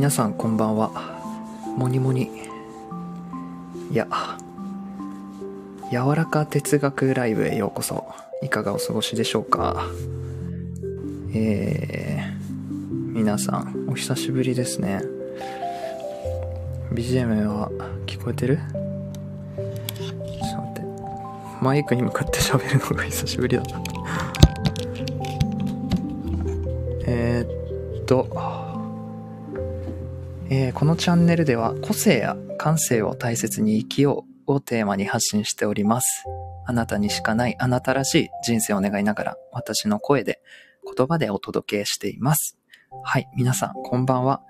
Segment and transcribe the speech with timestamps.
[0.00, 0.90] 皆さんこんばんは。
[1.76, 2.30] モニモニ
[3.90, 4.08] いや
[5.92, 8.06] 柔らか哲学ライブへようこそ。
[8.40, 9.84] いかがお過ごしでしょうか？
[11.34, 15.02] えー、皆さんお久しぶりですね。
[16.94, 17.70] BGM は
[18.06, 18.56] 聞こえてる？
[18.56, 20.82] ちょっと待って。
[21.60, 36.24] マイクに向かって喋るのが久しぶりだなーこのチャンネルでは個性や感性を大切に生きようをテーマに発信しております。
[36.66, 40.40] あなたにしかないあなたらしい人生を願いながら私の声で
[40.96, 42.56] 言葉でお届けしています。
[43.04, 44.42] はい、皆さんこんばんは。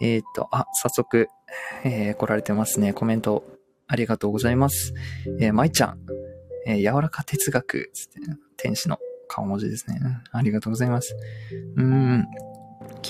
[0.00, 1.28] えーっと、あ、早速、
[1.84, 2.92] えー来られてますね。
[2.92, 3.44] コメント
[3.86, 4.94] ありがとうございます。
[5.40, 5.98] えー、まいちゃん、
[6.66, 7.92] えー柔らか哲学、
[8.56, 8.98] 天使の
[9.28, 10.00] 顔文字ですね。
[10.32, 11.14] ありがとうございます。
[11.76, 12.26] うん。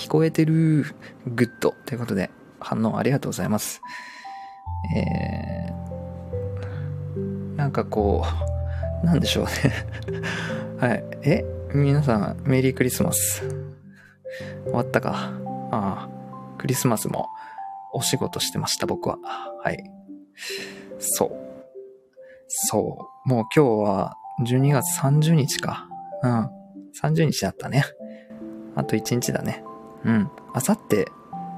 [0.05, 0.85] 聞こえてる。
[1.25, 1.73] Good。
[1.87, 2.29] ということで、
[2.59, 3.81] 反応ありがとうございます。
[4.95, 8.23] えー、なんかこ
[9.01, 9.51] う、なんでしょうね。
[10.79, 11.03] はい。
[11.23, 11.43] え？
[11.73, 13.49] 皆さん、メリークリスマス。
[14.65, 15.31] 終わったか。
[15.71, 16.09] ああ。
[16.59, 17.27] クリスマスも
[17.91, 19.17] お仕事してました、僕は。
[19.63, 19.91] はい。
[20.99, 21.31] そう。
[22.47, 23.27] そう。
[23.27, 25.87] もう今日は12月30日か。
[26.21, 26.49] うん。
[27.01, 27.85] 30日だったね。
[28.75, 29.64] あと1日だね。
[30.05, 30.29] うん。
[30.53, 31.11] あさって、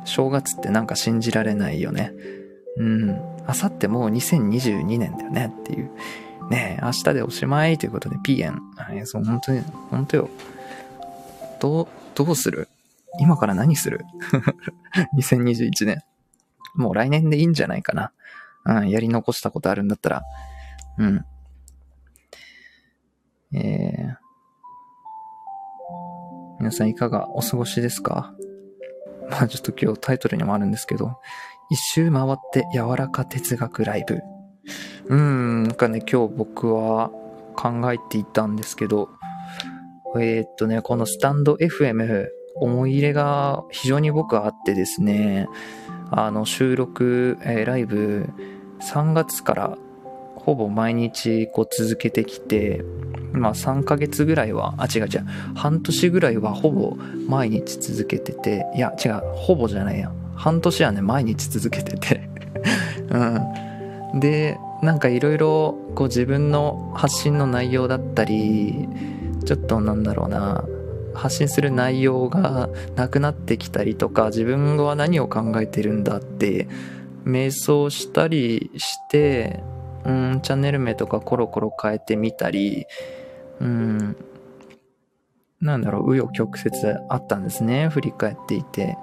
[0.05, 2.13] 正月ってなんか信じられないよね。
[2.77, 3.21] うん。
[3.45, 5.91] あさってもう2022年だよねっていう。
[6.49, 8.61] ね、明日でおしまいということで、ピエン。
[8.75, 10.29] はいそう、本当に、本当よ。
[11.59, 12.69] どう、どうする？
[13.19, 14.05] 今から何する
[15.17, 16.01] ?2021 年。
[16.75, 18.11] もう来年でいいんじゃないかな。
[18.65, 20.23] うん、やり残したことあるんだったら。
[20.97, 21.25] うん。
[23.53, 24.15] えー、
[26.67, 28.33] 皆さんいかがお過ごしですか？
[29.29, 31.13] まあちょっと今日タイトルにもあるんですけど、
[31.69, 34.19] 一周回って柔らか哲学ライブ。
[35.05, 37.09] うーん、なんかね、今日僕は
[37.55, 39.07] 考えていたんですけど、
[40.17, 45.47] えーっとね、このスタンド FM、思い入れが非常に僕はあってですね、
[46.11, 48.29] あの、収録、えーライブ、
[48.81, 49.77] 3月から
[50.47, 52.81] ほぼ毎日こう続けてきて、
[53.33, 55.25] まあ3ヶ月ぐらいは、あ、違う違う、
[55.55, 56.95] 半年ぐらいはほぼ
[57.27, 60.09] 毎日続けてて、いや違う、ほぼじゃないや。
[60.37, 62.29] 半年はね、毎日続けてて。
[63.11, 64.21] うん。
[64.21, 68.87] で、なんかいろいろこう自分の発信の内容だったり、
[69.43, 70.63] ちょっとなんだろうな、
[71.13, 76.69] 発信する内容がなくなってきたりとか、自分は何を考えてるんだって、
[77.25, 79.61] 瞑想したりして、
[80.07, 82.85] うん、チャンネル名とかコロコロ変えてみたり、
[83.59, 84.15] うん、
[85.61, 86.71] なんだろう、紆余曲折
[87.09, 88.97] あったんですね、振り返っていて。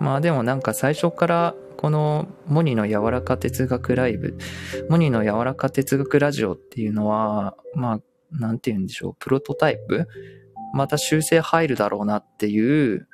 [0.00, 4.36] まあでもなんか最初からこのモニの柔らか哲学ライブ、
[4.88, 8.00] モニの柔らか哲学ラジオっていうのは、まあ、
[8.32, 10.08] なんて言うんでしょう、プロトタイプ？
[10.74, 13.08] また修正入るだろうなっていう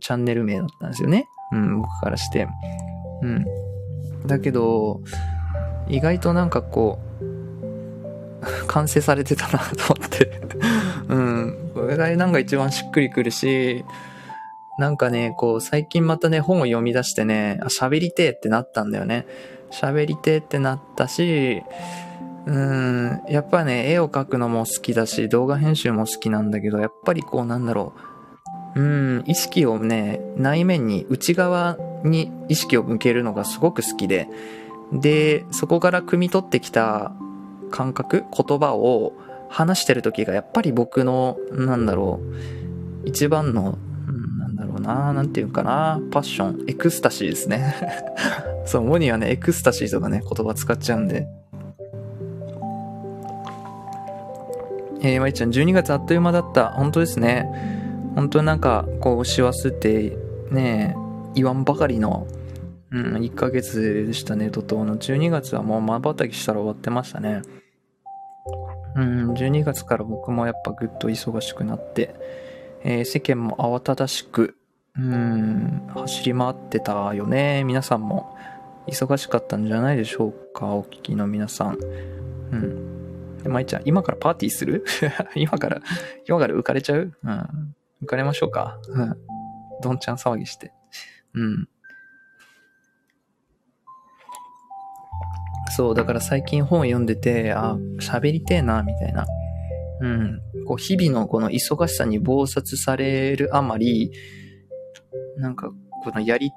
[0.00, 1.26] チャンネル名だったんですよね。
[1.52, 2.46] うん、僕からして。
[3.22, 3.44] うん。
[4.26, 5.02] だけど、
[5.88, 10.40] 意外となんかこう、完成されてたなと思って。
[11.08, 11.70] うん。
[11.74, 13.84] これがなんか一番しっくりくるし、
[14.78, 19.26] なんかね、こう、最近またね、本を読み出してね、あ、喋りてえってなったんだよね。
[19.70, 21.62] 喋りてえってなったし、
[22.46, 27.92] うーん、やっぱね、絵を描くのも好きだし、動画編集も好きなんだけど、やっぱりこう、なんだろ
[28.76, 34.28] う、うん、意識をね、内面に、内側に意識を向けるのがすごく好きで、
[34.92, 37.12] で、そこから汲み取ってきた
[37.70, 39.12] 感覚、言葉を
[39.48, 42.20] 話してる時がやっぱり僕の、なんだろ
[43.04, 43.78] う、一番の、
[44.38, 47.74] なんだろうな、なんていうかな、パッション、エクスタシーですね。
[48.64, 51.26] そう、モニはね、エクスタシーとかね、言葉使っちゃうんで。
[55.00, 56.70] えー、まいちゃん、12月あっという間だった。
[56.72, 57.48] 本当ですね。
[58.16, 60.16] 本当なんか、こう、師走って、
[60.50, 60.96] ね、
[61.34, 62.26] 言わんばかりの、
[62.90, 64.96] うん、1ヶ月でしたね、怒涛の。
[64.96, 67.42] 12月はもう瞬きしたら終わってましたね。
[68.96, 72.14] うん、12月から僕もやっぱぐっと忙しくなって、
[72.82, 74.56] えー世間も慌ただしく、
[74.96, 77.62] うん、走り回ってたよね。
[77.64, 78.36] 皆さんも
[78.88, 81.78] 忙しかったんじゃないでしょうか、お聞きの皆さん。
[82.52, 83.38] うん。
[83.42, 84.84] で、まいちゃん、今からパーティーする？
[85.36, 85.82] 今から、
[86.26, 87.12] 今から浮かれちゃう？
[87.22, 87.74] うん。
[88.02, 88.78] 浮かれましょうか。
[88.88, 89.16] うん。
[89.82, 90.72] どんちゃん騒ぎして。
[91.34, 91.68] うん。
[95.70, 99.26] そう、だから最近本読んでて、あ、喋りてえな、みたいな。
[100.00, 100.40] うん。
[100.66, 104.12] こう、日々のこの忙しさに暴殺されるあまり、
[105.36, 105.70] なんか、
[106.04, 106.52] このやり、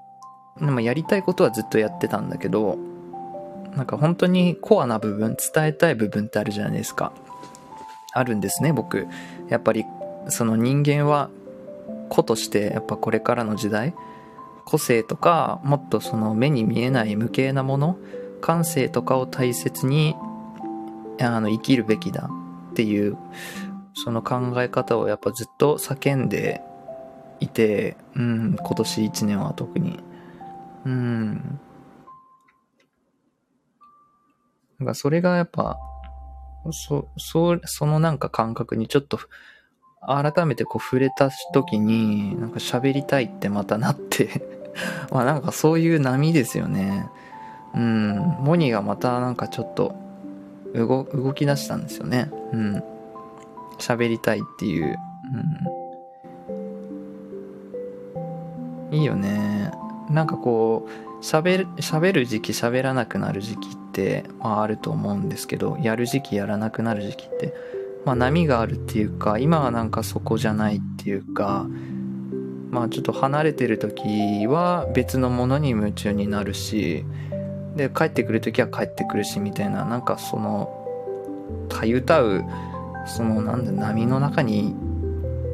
[0.59, 2.77] でもやりたいことはずっとやってたんだけど、
[3.75, 7.13] なんか本当にコアな部分、伝えたい部分ってあるじゃないですか。
[8.13, 9.07] あるんですね、僕。
[9.49, 9.85] やっぱり、
[10.27, 11.29] その人間は、
[12.09, 13.93] 個として、やっぱこれからの時代、
[14.65, 17.97] 個性とか、もっとその目に見えない無形なもの、
[18.41, 20.15] 感性とかを大切に、
[21.19, 22.29] あの、生きるべきだ
[22.71, 23.17] っていう、
[23.93, 26.61] その考え方をやっぱずっと叫んで
[27.39, 29.99] いて、うん、今年1年は特に。
[30.85, 31.59] うん。
[34.79, 35.77] なんかそれがやっぱ、
[36.71, 39.19] そ、そ、そのなんか感覚にちょっと、
[40.01, 44.41] 改めてこう触れた時に、なんか喋りたいってまたなって、
[45.11, 47.07] まあなんかそういう波ですよね。
[47.75, 48.17] うん。
[48.39, 49.95] モニーがまたなんかちょっと、
[50.73, 52.29] 動、動き出したんですよね。
[52.53, 52.83] うん。
[53.79, 54.97] 喋りたいっていう。
[58.89, 58.95] うん。
[58.95, 59.71] いいよね。
[60.09, 67.53] なんかこう、喋る、喋る時期、喋らなくなる時期って、まああると思うんですけど、やる時期、やらなくなる時期って、
[68.05, 71.67] まあ波があるっていうか、今はなんかそこじゃないっていうか、
[72.69, 77.05] まあちょっと離れてる時は別のものに夢中になるし、
[77.81, 80.69] で、帰ってくる時は帰ってくるし、みたいな、なんかその、
[81.69, 82.43] たゆたう、
[83.05, 84.75] そのなんだ、波の中に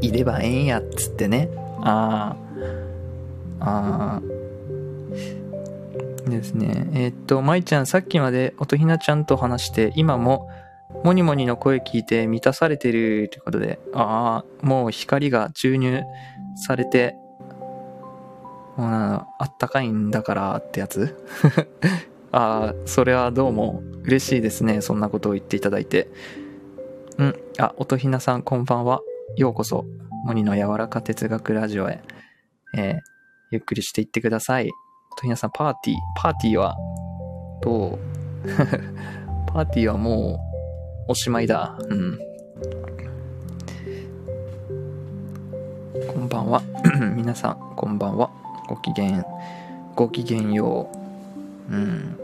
[0.01, 1.49] いればええんやっつってね。
[1.81, 2.35] あ
[3.59, 4.21] あ、あ
[6.25, 6.89] あ、ですね。
[6.93, 10.49] えーっと、まいちゃん、さっきまで音ひなちゃんと話して、今も、
[11.03, 16.03] モニモニの声聞いて満たされてるということで、ああ、もう光が注入
[16.55, 17.15] されて、
[18.77, 21.15] もうなあったかいんだからってやつ
[22.31, 24.81] ああ、それはどうも嬉しいですね。
[24.81, 26.09] そんなことを言っていただいて。
[27.17, 27.35] うん。
[27.57, 29.01] あ、音ひなさん、こんばんは。
[29.37, 29.85] ようこそ、
[30.25, 32.01] モニの柔らか哲学ラジオへ。
[32.75, 32.99] えー
[33.49, 34.65] ゆっくりしていってください。
[35.13, 35.97] 音ひなさん、パーティー。
[36.17, 36.75] パーティーは、
[37.61, 37.97] どう？
[39.47, 40.37] パーティーはも
[41.07, 41.77] う、おしまいだ。
[41.89, 42.19] うん。
[46.13, 46.61] こんばんは。
[47.15, 48.29] 皆さん、こんばんは。
[48.67, 49.23] ごきげん、
[49.95, 51.06] ごきげんよう。
[51.69, 52.19] うん。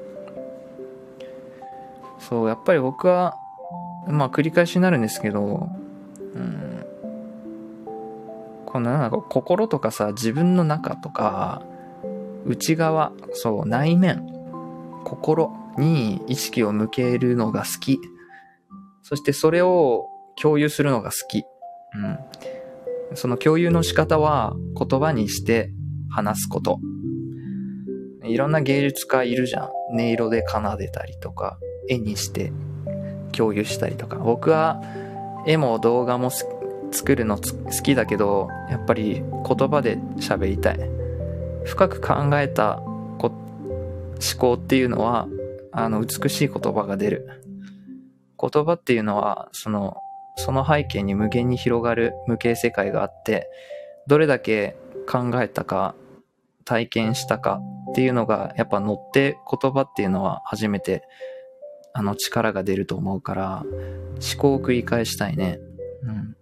[2.20, 3.36] そう、やっぱり僕は、
[4.08, 5.70] まあ繰り返しになるんですけど、
[6.36, 6.86] うん。
[8.66, 11.62] このなんか心とかさ、自分の中とか、
[12.46, 14.28] 内側、そう、内面、
[15.04, 18.00] 心に意識を向けるのが好き。
[19.02, 20.08] そしてそれを
[20.42, 21.44] 共有するのが好き。
[21.96, 23.16] うん。
[23.16, 25.72] その共有の仕方は言葉にして
[26.10, 26.80] 話すこと。
[28.24, 29.70] いろんな芸術家いるじゃん。
[29.94, 31.58] 音色で奏でたりとか、
[31.90, 32.52] 絵にして
[33.32, 34.18] 共有したりとか。
[34.18, 34.82] 僕は
[35.46, 37.44] 絵も動画も作るの好
[37.84, 40.80] きだけど、やっぱり言葉で喋りたい。
[41.66, 42.82] 深く考えた
[44.24, 45.28] 思考っていうのは、
[45.72, 47.42] あの、美しい言葉が出る。
[48.40, 49.98] 言葉っていうのは、その、
[50.38, 53.50] その背景に無限に広がる無形世界があって、
[54.08, 54.76] どれだけ
[55.10, 55.96] 考えたか、
[56.66, 57.62] 体験したか
[57.94, 61.04] っていうのが、やっぱ乗って言葉っていうのは初めて、
[61.94, 63.64] あの、力が出ると思うから、
[64.34, 65.60] 思考を繰り返したいね。
[66.02, 66.36] うん。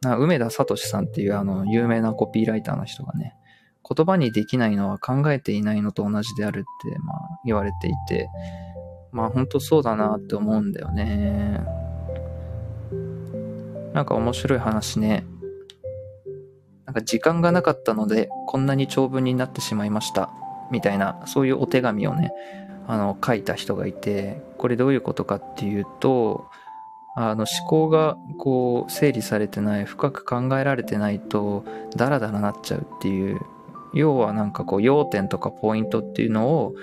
[0.00, 3.34] な梅田聡さんっていうあの、有名なコピーライターの人がね、
[3.86, 8.30] 言葉にできないのは考えていないのと同じであるって、まあ、言われていて、
[9.12, 11.60] まあ、本当そうだなって思うんだよね。
[13.92, 15.26] なんか面白い話ね。
[16.90, 20.30] なんか時間がなかったので、こんなに長文になってしまいました。
[20.72, 22.32] みたいな、そういうお手紙をね、
[22.88, 26.50] あの、書いた人がいて、これどういうことかっていうと、
[27.14, 33.40] あの、思考がこう、整理されてない、深く考えられてないと、ダラダラなっちゃうっていう、
[33.94, 36.74] 要はなんかこう、要点とかポイントっていうのを、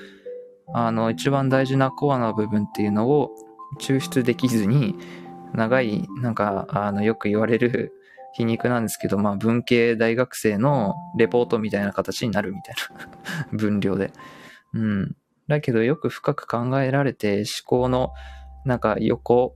[0.74, 3.32] あの、一番大事なコアな部分っていうのを
[3.82, 4.96] 抽出できずに、
[5.54, 7.97] 長い、なんか、あの、よく言われる
[8.38, 12.76] 皮肉なんですけど、まあ、文系大学生のレポートみたいな形になるみたい
[13.52, 14.12] な 分量で。
[14.74, 15.16] うん。
[15.48, 18.12] だけど、よく深く考えられて、思考の、
[18.64, 19.56] なんか、横、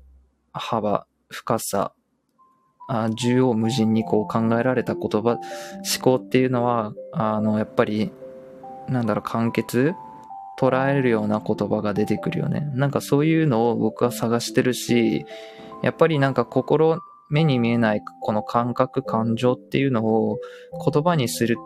[0.52, 1.94] 幅、深さ、
[2.88, 5.40] あ縦横無尽にこう考えられた言葉、思
[6.02, 8.12] 考っていうのは、あの、やっぱり、
[8.90, 9.94] なんだろう、簡潔
[10.60, 12.70] 捉えるような言葉が出てくるよね。
[12.74, 15.26] なんかそういうのを僕は探してるし、
[15.84, 17.00] やっぱりなんか心、
[17.32, 20.38] 目に見えないこの感覚、感情っていうのを
[20.86, 21.58] 言葉にする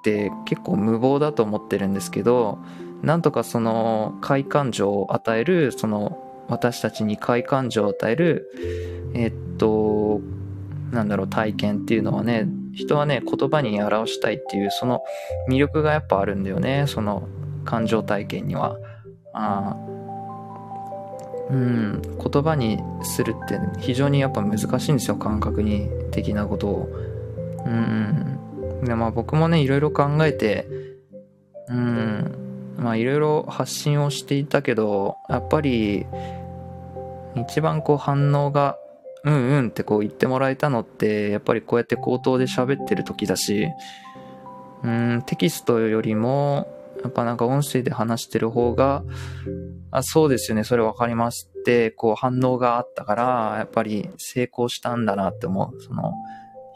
[0.00, 2.58] って結構無謀だと思ってるんですけど、
[3.02, 8.50] なんとかその快感情を与えるその私たちに快感情を与える、
[9.14, 10.20] えっと、
[10.90, 15.02] なんだろう、体験っていうのはね、人はね、言葉に表したいっていう、その
[15.48, 17.28] 魅力がやっぱあるんだよね、その
[17.64, 18.76] 感情体験には。
[19.34, 19.76] あ
[21.52, 26.88] うん、言葉にするって非常にやっぱ難しいんですよ、感覚に的なことを。
[27.66, 28.38] うん。
[28.82, 30.66] で、まあ僕もね、いろいろ考えて、
[31.68, 36.06] うん、まあいろいろ発信をしていたけど、やっぱり、
[37.36, 38.78] 一番こう反応が、
[39.24, 43.68] うんうんってこう言ってもらえたのって、やっぱりこうやって口頭で喋ってる時だし、
[44.82, 46.66] うん、テキストよりも、
[47.02, 49.04] やっぱなんか音声で話してる方が、
[49.92, 56.14] あ、そうですよね、それわかりますって、こう反応があったから、やっぱり成功したんだなって思う、その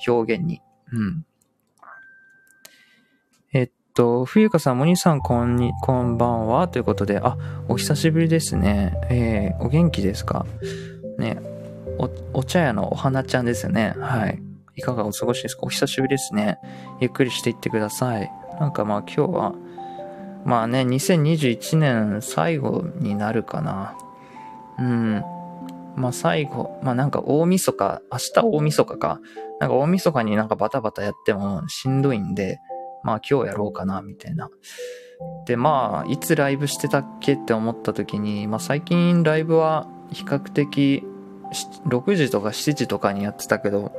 [0.06, 0.60] 表現に。
[0.92, 1.26] うん。
[3.54, 6.68] えっと、冬香さん、モニさん、こんに、こんばんは。
[6.68, 8.94] ということで、あ、お久しぶりですね。
[9.08, 10.44] えー、お元気ですか？
[11.18, 11.38] ね、
[11.98, 13.94] お、お茶屋のお花ちゃんですよね。
[13.98, 14.42] はい。
[14.76, 15.62] いかがお過ごしですか？
[15.62, 16.58] お久しぶりですね。
[17.00, 18.30] ゆっくりしていってください。
[18.60, 19.54] なんかまあ今日は、
[20.46, 23.96] まあね、2021年最後になるかな。
[24.78, 25.24] うん。
[25.96, 29.20] まあ最後、まあなんか大晦日、明日大晦日か。
[29.58, 32.60] なんか大晦日になんかバタバタやってもしんどいんで、
[33.02, 34.48] まあ今日やろうかな、みたいな。
[35.46, 41.02] で、まあ、いつライブしてたっけって思った時に、まあ最近ライブは比較的
[41.88, 43.92] 6時とか7時とかにやってたけど、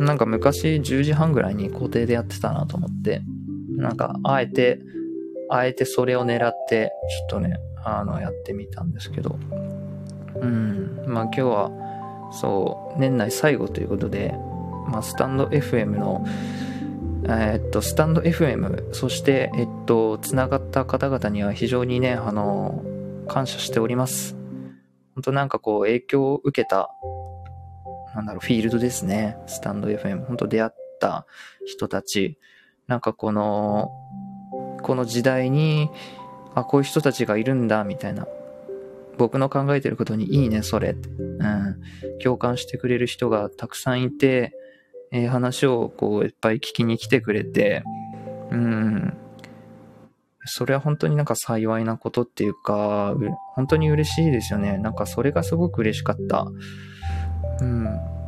[0.00, 3.22] なんか昔10時半ぐらいに固定でやってたなと思って、
[3.76, 4.80] なんかあえて
[5.52, 6.92] あえてそれを狙って、
[7.28, 9.38] ちょっとね、あの、やってみたんですけど。
[10.36, 11.04] うん。
[11.06, 11.70] まあ今日は、
[12.32, 14.34] そう、年内最後ということで、
[14.88, 16.24] まあスタンド FM の、
[17.24, 22.82] えー、っと、スタンド FM、そして、えっと、つながった方々には非常にね、あの、
[23.28, 24.36] 感謝しております。
[25.14, 26.88] 本当なんかこう、影響を受けた、
[28.14, 29.36] なんだろう、フィールドですね。
[29.46, 30.24] スタンド FM。
[30.24, 31.26] 本当出会った
[31.66, 32.38] 人たち。
[32.86, 33.90] なんかこの、
[34.82, 35.90] この時代に、
[36.54, 38.26] あ、こういう人たちがいるんだ、みたいな。
[39.18, 40.90] 僕の考えてることにいいね、それ。
[40.90, 41.80] うん。
[42.22, 44.52] 共感してくれる人がたくさんいて、
[45.10, 47.82] えー、話をこう、いっぱい聞きに来てくれて、
[48.50, 49.16] うん。
[50.44, 53.14] それは本当になんか幸いなことっていうか、
[53.54, 54.76] 本当に嬉しいですよね。
[54.78, 56.46] なんかそれがすごく嬉しかった。
[57.60, 58.21] うん。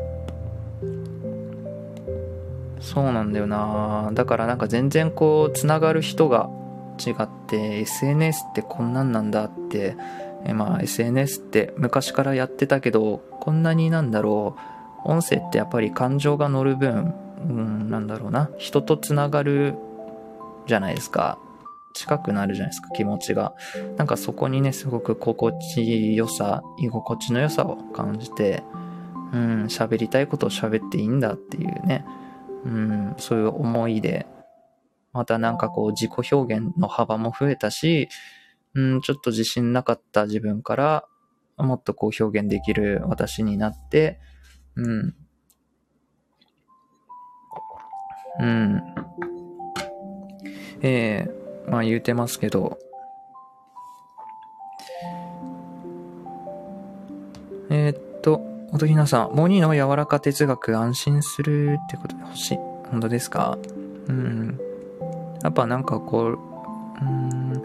[2.84, 4.10] そうなんだよな。
[4.12, 6.50] だからなんか全然こうつながる人が
[7.04, 9.96] 違って SNS ってこんなんなんだって
[10.44, 14.74] えまあ SNS って昔からやってたけどこんなになんだろう。
[15.06, 18.50] 音声ってやっぱり感情が乗る分うんなんだろうな。
[18.58, 19.74] 人とつながる
[20.66, 21.38] じゃないですか。
[21.94, 23.54] 近くなるじゃないですか気持ちが。
[23.96, 28.62] なんかそこにねすごく心地よさ居心地の良さを感じて
[29.32, 32.04] うん喋りたいことを喋っていいんだっていうね。
[32.64, 34.26] うん、そういう思いで、
[35.12, 38.08] またなんかこう自己表現の幅も増えたし、
[38.74, 41.04] うん、ちょっと自信なかった自分から、
[41.56, 44.18] もっとこう表現できる私になって、
[44.74, 45.14] うん。
[48.40, 48.82] うん。
[50.82, 52.78] ええー、まあ言うてますけど、
[57.70, 58.13] えー、っ、
[58.72, 62.58] 音ひなさん、モニーの柔らか哲学安心するってことで欲しい。
[62.90, 63.56] 本当ですか？
[64.08, 64.58] うん。
[65.42, 66.38] やっぱなんかこう、
[67.00, 67.62] うん、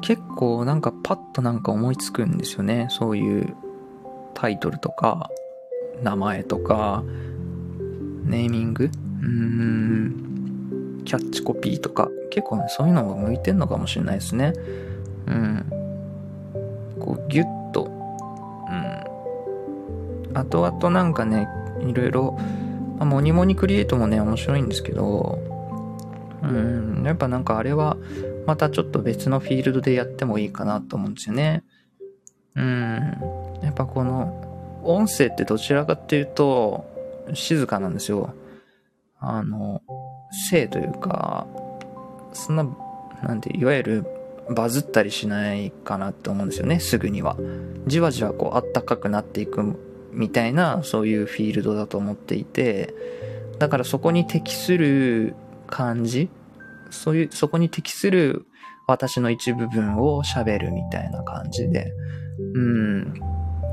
[0.00, 2.88] 結構なんかパッとなんか思いつくんですよね。
[2.90, 3.54] そういう
[4.34, 5.30] タイトルとか、
[6.02, 7.02] 名前とか、
[8.24, 14.52] ネーミングうん、キャッチコピーとか、結構ね、そういうのが向いてんのかもしれないですね。
[15.26, 15.66] うん。
[17.00, 17.57] こう、ギュッ
[20.40, 21.48] 後々なんかね、
[21.80, 22.38] いろいろ、
[22.98, 25.38] まあ、モニモニクリエイトもね、面白いんですけど、
[26.42, 27.96] うん、やっぱなんかあれは、
[28.46, 31.64] またちょっと別のフィールドでやってもいいかなと思うんですよね。
[32.54, 32.96] うん。
[33.62, 36.86] やっぱこの、音声ってどちらかっていうと、
[37.34, 38.32] 静かなんですよ。
[39.20, 39.82] あの、
[40.50, 41.46] 性というか、
[42.32, 42.66] そんな、
[43.22, 44.06] なんて、いわゆる
[44.50, 47.36] バズったりしないかなって思うんですよね、すぐには。
[47.86, 49.62] じわじわこうあったかくなっていく
[50.12, 52.94] みたいなそういうフィールドだと思っていて
[53.58, 55.34] だからそこに適する
[55.66, 56.28] 感じ
[56.90, 58.46] そういうそこに適する
[58.86, 61.92] 私の一部分を喋るみたいな感じで。
[62.54, 63.20] うん。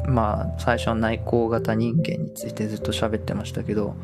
[0.08, 3.96] まあ最初は内向型人間についてずっと喋ってましたけど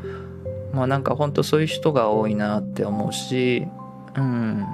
[0.72, 3.68] まあなんかほんとそういう人が多いなって思うし
[4.16, 4.64] うん。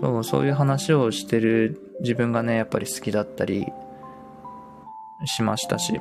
[0.00, 3.66] そうそういう話をしてる自分がね、やっぱり好きだったり
[5.26, 6.00] しましたし。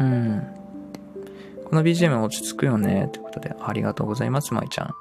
[0.00, 0.42] うん。
[1.64, 3.06] この BGM 落ち着くよね。
[3.06, 4.94] ってことで、ありがとうございます、まいちゃん。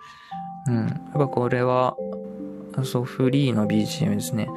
[0.68, 0.88] うん。
[0.88, 1.96] やっぱこれは、
[2.84, 4.50] そう、フリーの BGM ですね。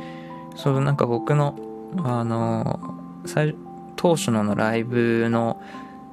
[0.57, 1.59] そう、なんか僕の、
[2.05, 2.81] あの、
[3.27, 3.55] 最、
[3.97, 5.61] 当初のライブの、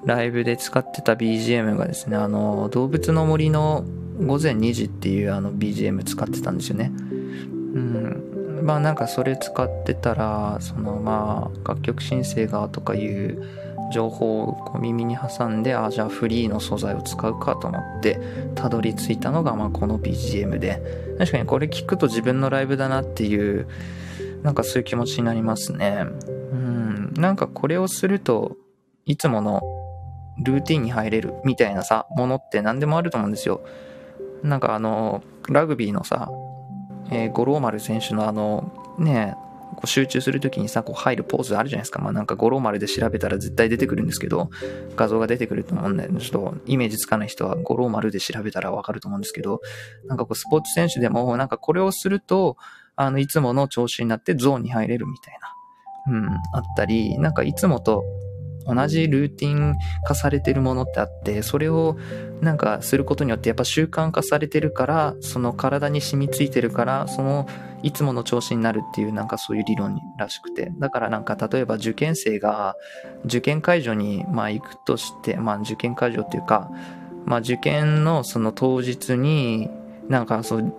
[0.03, 3.85] ライブで使ってた BGM がですね、あの、動物の森の
[4.19, 6.91] 午前2時っていうあの BGM 使ってたんですよね。
[8.65, 13.43] まあなんかそれ使ってたら、そのまあ楽曲申請がとかいう
[13.93, 18.19] 情報をこう耳に挟んで、あ、じゃあフリーの素材を使うかと思って、
[18.55, 20.81] たどり着いたのが、まあこの BGM で、
[21.19, 23.67] 確かにこれ聞くと自分のライブだなっていう、
[24.41, 26.07] なんかそういう気持ちになりますね。
[26.51, 27.13] うん。
[27.13, 28.57] なんかこれをすると、
[29.05, 29.61] いつもの
[30.44, 33.61] ルーティンに入れるみたいなさ、ものって何でもあると思うんですよ。
[34.42, 36.31] なんかあの、ラグビーのさ、
[37.11, 39.35] えー、五郎丸選手のあの、ね
[39.75, 42.01] こう集中するときにさ、こう入るポーズあるじゃないですか。
[42.01, 44.50] まあなんか五郎丸で調べたら絶対出てくるんですけど、
[44.96, 49.61] 画像が出てくると思うんで、ちょっとイメージつかない人は五郎丸で調べたらわかると思うんですけど、
[50.05, 52.57] なんかこうスポーツ選手でも、なんかこれをすると、
[52.96, 55.37] あの、いつもの調子になってゾーンに入れるみたい
[56.07, 58.03] な、うん、あったり、なんかいつもと
[58.67, 59.75] 同じルーティン
[60.05, 61.97] 化されてるものってあって、それを
[62.41, 67.47] なんかすることによってやっぱ習慣化されてるから、その体に染みついてるから、その
[67.83, 70.71] いつもの調子になるっていうなんかそういう理論らしくて。
[70.79, 72.75] だからなんか例えば受験生が
[73.25, 76.69] 受験会場にまあ行くとして、まあ受験会場っていうか、
[77.25, 79.69] まあ受験のその当日に
[80.09, 80.75] なんかそう、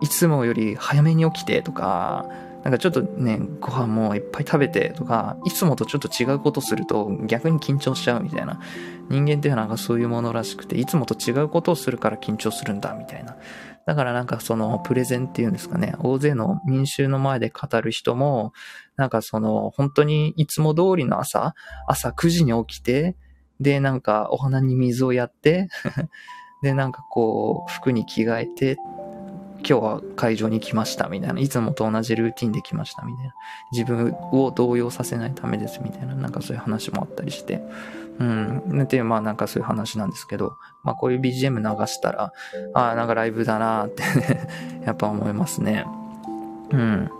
[0.00, 2.26] いつもより早めに起きてとか、
[2.66, 8.58] なんかちょっとね、ご飯もいっぱい食べてとか、いつもとちょっと違うことすると逆に緊張しちゃうみたいな。
[9.08, 13.36] 人間っていうのはなんかそういうものらしくて、いつもと違うことをするから緊張するんだみたいな。
[13.86, 18.52] だからなんかそのプレゼンっていうんですかね、大勢の民衆の前で語る人も、
[18.96, 21.54] なんかその本当にいつも通りの朝、
[21.86, 23.14] 朝9時に起きて、
[23.60, 25.68] でなんかお花に水をやって
[26.62, 28.76] でなんかこう服に着替えて
[29.68, 33.34] 今日は会場に来ましたみたいな、いつもと同じルーティンで来ましたみたいな、
[33.72, 37.62] 自分を動揺させないためですみたいな、なんかそういう話もあったりして、
[38.20, 42.32] うん、っていう、まあなんかそういう話なんですけど、まあこういう BGM 流したら、
[42.74, 44.04] ああ、なんかライブだなって
[44.86, 45.84] やっぱ思いますね。
[46.70, 47.10] うん。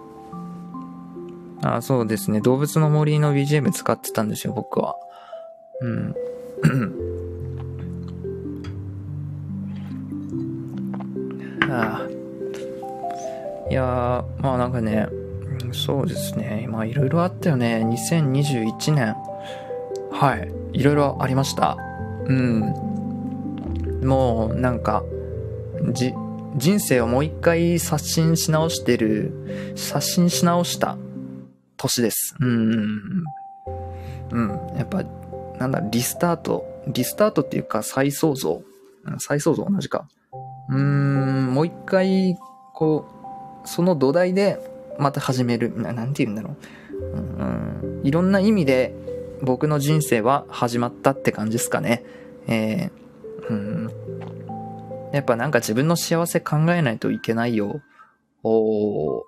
[1.62, 2.40] あそうですね。
[2.40, 4.94] 動物の森の BGM 使ってたんですよ、僕は。
[5.80, 6.14] うん。
[11.68, 12.15] ああ。
[13.76, 15.08] やー、まあなんかね、
[15.72, 16.66] そうですね。
[16.68, 17.82] まあいろいろあったよね。
[17.84, 19.16] 2021年。
[20.10, 20.52] はい。
[20.72, 21.76] いろいろありました。
[22.26, 22.60] うん。
[24.02, 25.02] もうなんか、
[25.92, 26.14] じ、
[26.56, 30.96] 人生をもう一回刷新し直してる、刷新し直した
[31.76, 32.34] 年です。
[32.40, 33.24] うん。
[34.30, 34.48] うん。
[34.76, 35.04] やっぱ、
[35.58, 36.64] なんだ、リスタート。
[36.86, 38.62] リスタートっていうか再創造。
[39.18, 40.08] 再創造同じか。
[40.68, 42.36] うーん、もう一回、
[42.74, 43.15] こう、
[43.66, 44.58] その土台で
[44.98, 45.72] また始める。
[45.76, 46.56] ななんて言うんだろ
[46.92, 47.16] う。
[47.16, 48.94] うん、いろんな意味で
[49.42, 52.04] 僕の人生は始まったって感じですかね。
[52.46, 53.90] えー、うん。
[55.12, 57.80] やっぱなんか自分の幸せ考えないといけないよ。
[58.42, 59.22] おー。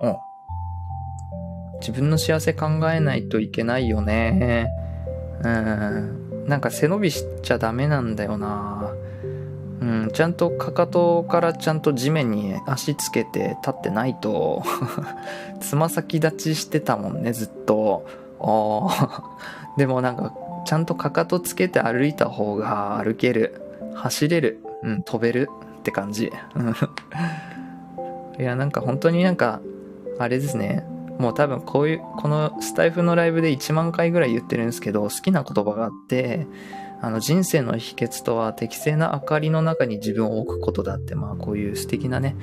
[0.00, 0.16] うん。
[1.80, 4.68] 自分の幸せ考えないといけないよね。
[5.44, 6.46] うん。
[6.46, 8.94] なんか背伸びしちゃダメなんだよな。
[9.82, 14.62] うん、ちゃんとかかとからちゃんと地面に足つけて立ってないと
[15.60, 18.06] つま先立ちしてたもんねずっと。
[19.76, 20.32] でもなんか
[20.64, 23.60] ちゃんとかかとつけて歩いた方が歩ける。
[23.94, 25.50] 走れる、うん、飛べる。
[25.80, 26.32] って感じ。
[28.38, 29.60] いやなんか本当になんか
[30.18, 30.86] あれですね。
[31.18, 36.46] もう多分こういうこのスタイフのライブで1万回ぐらい言ってるんですけど好きな言葉があって
[37.02, 42.36] あの人生の秘訣とは適正な明かりの中に自分を置くことだって、まあこういう素敵なね、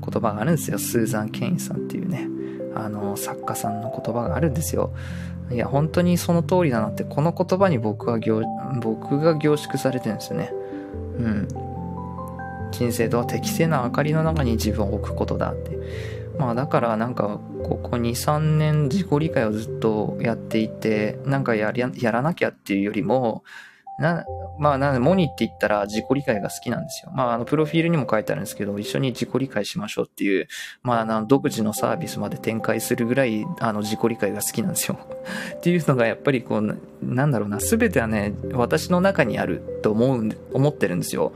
[0.00, 0.78] 言葉があるんですよ。
[0.78, 2.28] スーザン・ケインさんっていうね、
[2.76, 4.94] あの作家さんの言葉があるんですよ。
[5.50, 8.42] いや、本当にその通りだなって、この言葉に僕は凝、
[8.80, 10.52] 僕が凝縮されてるんですよね。
[11.18, 11.48] うん。
[12.70, 15.76] 人生とは適正な明かりの中に自分を置くことだって。
[16.38, 23.42] まあだからなんか、ここ2、3年自己理解をずっとやっていて、なんかややらなきゃっていうよりも、
[23.98, 24.24] な、
[24.58, 27.12] まあ、なモニって言ったら自己理解が好きなんですよ。
[27.14, 30.48] まあ、あの、プロフィールにも書いてあるんですけど、一緒に自己理解しましょうっていう、
[30.82, 34.98] まあ、あの、独自のサービスまで展開するぐらい、あの、自己理解が好きなんですよ。
[35.56, 41.32] っていうのが、やっぱりこう、なんだろうな、すべてはね、私の中にあると思う、思ってるんですよ。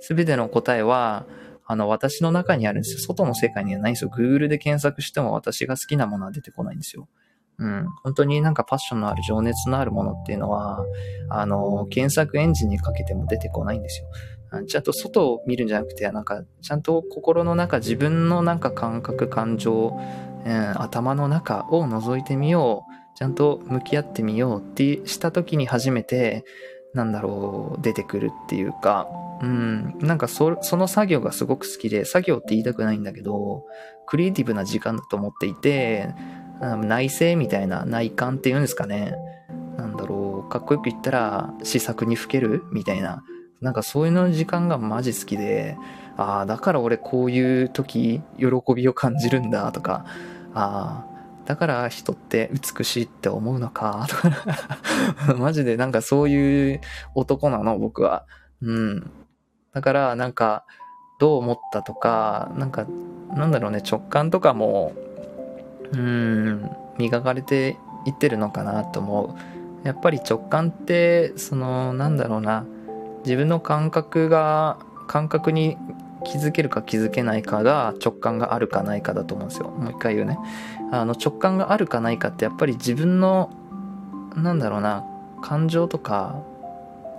[0.00, 1.24] すべての答えは、
[1.66, 3.00] あの、私の中にあるんですよ。
[3.00, 4.10] 外の世界にはないんですよ。
[4.10, 7.08] Google で検索しても私が好きなものは出てこないんですよ。
[7.62, 7.86] うん。
[8.02, 10.84] 本当になんかパッションのある情熱のあるものっていうのは、
[11.30, 14.08] あの、検索エンジンにかけても出てこないんですよ。
[14.66, 19.98] ちゃんと外を見るんじゃなくて、なんか、ちゃんと心の中、自分のなんか感覚、感情、
[20.44, 23.16] うん、頭の中を覗いてみよう。
[23.16, 26.44] ちゃんと向き合ってみようってした時に初めて、
[26.92, 29.08] なんだろう、出てくるっていうか、
[29.40, 33.64] うん、なんかそその作業がすごく好きで、作業って言いたくないんだけど、
[34.06, 36.10] クリエイティブな時間だと思っていて、
[36.62, 39.14] 内政みたいな内観っていうんですかね。
[39.76, 43.24] なんだろう、かっこよく言ったら、試作にふけるみたいな。
[43.60, 45.76] なんかそういうの時間がマジ好きで、
[46.16, 50.04] ああ、だから俺こういう時、喜びを感じるんだとか、
[50.54, 51.12] ああ、
[51.46, 56.80] だから人って美しいって思うのか、とか マジでなんかそういう
[57.14, 58.24] 男なの、僕は。
[58.60, 59.10] うん。
[59.72, 60.64] だからなんか、
[61.18, 62.86] どう思ったとか、なんか、
[63.34, 64.92] なんだろうね、直感とかも、
[65.92, 67.76] うん、磨かれて
[68.06, 69.36] いってるのかなと思
[69.84, 69.86] う。
[69.86, 72.64] やっぱり直感って、その、なんだろうな、
[73.24, 74.78] 自分の感覚が、
[75.08, 75.76] 感覚に
[76.24, 79.68] 気づけるか気づけないかが直感があるかないかだと思うんですよ。
[79.68, 80.38] もう一回言うね。
[80.92, 83.50] あの直感があるかないかってやっぱり自分の、
[84.36, 85.04] なんだろうな、
[85.42, 86.36] 感情とか、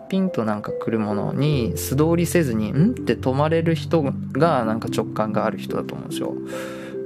[0.09, 2.91] ピンとなんか来るものに素通りせずに、ん？
[2.91, 6.33] って止まれる人がなんか直感がある人だと思うんですよ。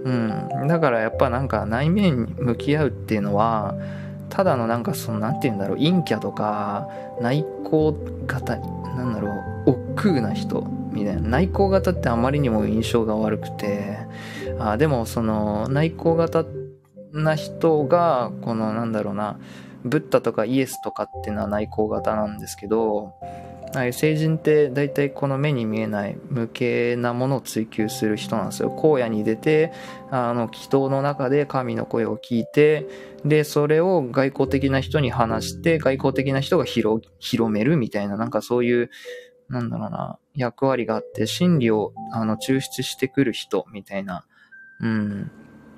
[0.03, 0.67] うん。
[0.67, 3.75] だからやっぱなんか内面に向き合うっていうのは、
[4.29, 6.89] ただのなんかその、なんて言うんだろう、陰キャとか、
[7.21, 7.95] 内向
[8.27, 9.29] 型、なんだろ
[9.65, 11.21] う、億劫な人みたいな。
[11.21, 13.97] 内向型ってあまりにも印象が悪くて、
[14.59, 16.45] あでもその内向型
[17.13, 19.37] な人が、このなんだろうな、
[19.85, 23.13] ブッダとかイエスとかっていうのは内向型なんですけど、
[23.91, 28.75] 成人って大体この目に見えない無形なものを追求する人なんですよ。
[28.77, 29.71] 荒野に出て、
[30.09, 32.87] あの、祈祷の中で神の声を聞いて、
[33.25, 37.01] で、それを外交的な人に話して、外交的な人が広
[37.51, 38.89] めるみたいな、なんかそういう、
[39.49, 44.25] なんだろうな、役割があって、真理をあの抽出してくる人みたいな。
[44.81, 45.31] うん。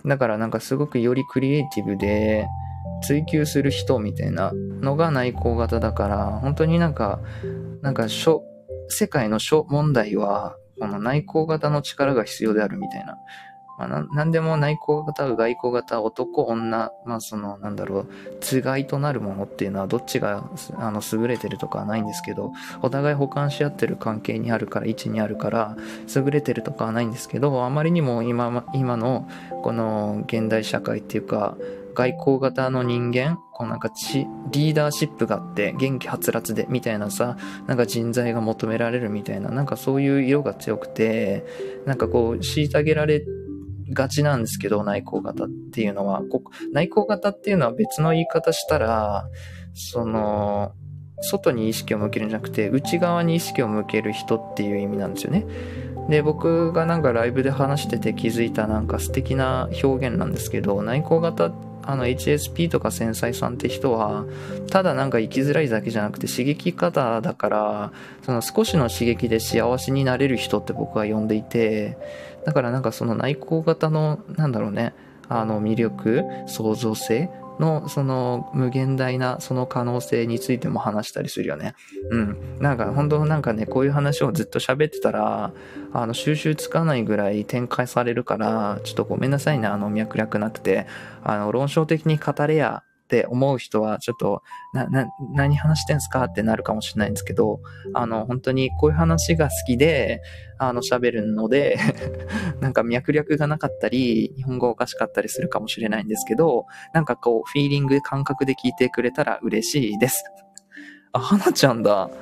[0.05, 2.45] だからなんかすごくよりクリエイティブで、
[3.01, 7.19] 追求する人みたいなのが内向型だから、本当になんか、
[7.81, 8.43] なんか諸、
[8.87, 13.17] 世界の諸問題は、この内向型の力が必要であるみたいな。
[13.79, 18.07] まあ、なんでも内向型、外向型、男、女、まあその、なんだろう、
[18.41, 25.77] つがいとなるものっていうのはどっちが、あの、優れてるとかはないんですけど、お互い補完し合ってる関係にあるから、位置にあるから、
[26.13, 29.29] 優れてるとかはないんですけど、あまりにも今、今の、
[29.63, 31.55] この現代社会っていうか、
[31.93, 41.45] 外交型の人間、こうなんかち、リーダーシップがあって、元気はつらつで、みたいなさ、なんか人材が求められるみたいな、なんかそういう色が強くて、
[41.85, 43.23] なんかこう、虐げられ
[43.93, 46.21] がちなんですけど、内向型っていうのは、
[46.71, 49.27] 内向型っていうのは別の言い方したら、
[49.73, 50.73] その、
[51.21, 55.45] 外に意識を向けるんじゃなくて、内側に意識を向ける人っていう意味なんですよね。
[56.09, 64.25] で、僕がなんかライブで話してて気づいたなんか素敵な表現なんですけど、内向型って、あの HSP とか繊細さんって人は、
[64.69, 71.97] ただなんか生きづらいだけじゃなくて刺激方だから、その少しの刺激で幸せになれる人って僕は呼んでいて、
[72.45, 74.93] だからなんかその内向型の、なんだろうね、
[75.29, 81.75] あの魅力、創造性のその無限大なその可能性についても話したりするよね。
[82.09, 82.57] うん。
[82.59, 85.51] なんか本当なんかね、こういう話をずっと喋ってたら、
[85.91, 90.87] あの収集つかないぐらい展開されるから、ちょっとごめんなさいね、あの脈絡なくて、
[91.23, 96.25] あの論証的に語れやって思う人は、ちょっと、な、な、何話してんすか？
[96.25, 97.59] ってなるかもしれないんですけど、
[97.95, 100.21] あの、本当にこういう話が好きで、
[100.59, 101.79] あの、喋るので
[102.61, 110.23] なんか脈略がなかったり、日本語おかしかったりするかもしれないんですけど、なんかこう、フィーリング、感覚で聞いてくれたら嬉しいです。
[111.11, 112.11] あ、花ちゃんだ。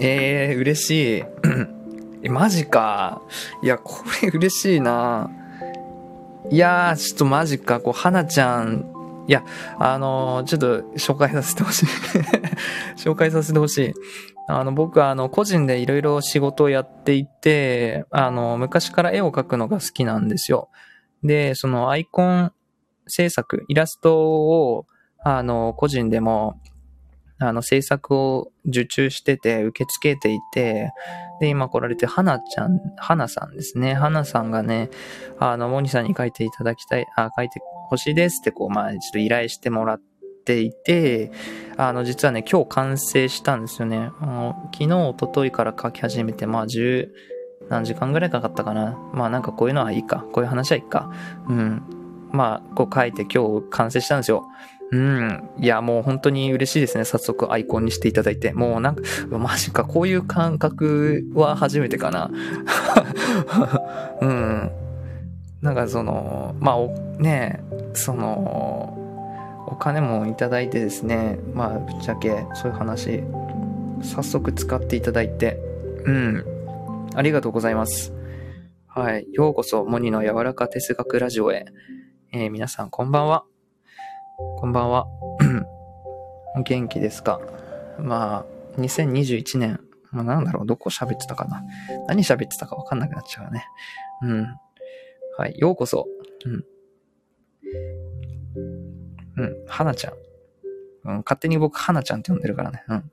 [0.00, 1.24] えー、嬉しい。
[2.24, 3.22] え、マジか。
[3.62, 5.30] いや、これ嬉しいな
[6.50, 9.44] いやー、ちょっとマジか、こう、花ちゃん、いや、
[9.78, 11.86] あのー、ちょっと紹介させてほしい
[12.96, 13.94] 紹介させてほしい。
[14.48, 20.68] あの、僕は、あの、個人でいろいろ仕事をやっていて、あの、昔から絵を描くのが好きなんですよ。
[21.24, 22.52] で、そのアイコン
[23.08, 24.86] 制作、イラストを、
[25.24, 26.60] あの、個人でも
[27.38, 30.92] あの、制作を受注してて、受け付けていて、
[31.40, 33.94] で、今来られて、花ちゃん、花さんですね。
[33.94, 34.90] 花さんがね、
[35.38, 40.00] あの、モニさんに書いていただきたい、あ、書いてほしいですって、こう、まあ、ちょっと依頼してもらっ
[40.46, 41.30] ていて、
[41.76, 44.10] あの、実はね、今日完成したんですよね。
[44.20, 47.08] あの昨日、一昨日から書き始めて、まあ、10、
[47.68, 48.96] 何時間ぐらいかかったかな。
[49.12, 50.24] まあ、なんかこういうのはいいか。
[50.32, 51.10] こういう話はいいか。
[51.48, 51.82] うん。
[52.32, 54.46] まあ、こう書いて今日完成したんですよ。
[54.92, 55.50] うん。
[55.58, 57.04] いや、もう本当に嬉しいですね。
[57.04, 58.52] 早速アイコンにしていただいて。
[58.52, 62.30] もうなんか、マジか、こういう感覚は初めてかな。
[64.20, 64.70] うん。
[65.62, 68.96] なんかその、まあ、ねその、
[69.68, 73.24] お金もいただいてですね、まあ、ぶっちゃけそういう話、
[74.02, 75.58] 早速使っていただいて、
[76.04, 76.44] うん。
[77.14, 78.12] ありがとうございます。
[78.86, 79.26] はい。
[79.32, 81.64] ようこそ、モニの柔らか哲学ラジオへ。
[82.32, 83.44] えー、皆さん、こんばんは。
[84.38, 85.06] こんばんは。
[86.64, 87.40] 元気ですか？
[87.98, 88.44] ま
[88.76, 91.62] あ、2021年、まあなんだろう、どこ喋ってたかな？
[92.06, 93.66] 何喋ってたかわかんなくなっちゃうね。
[94.22, 94.46] うん。
[95.38, 96.06] はい、ようこそ。
[96.44, 96.64] うん。
[99.38, 100.14] うん、はなちゃん。
[101.04, 102.84] うん、勝手に僕、はなちゃんって呼んでるからね。
[102.88, 103.10] うん。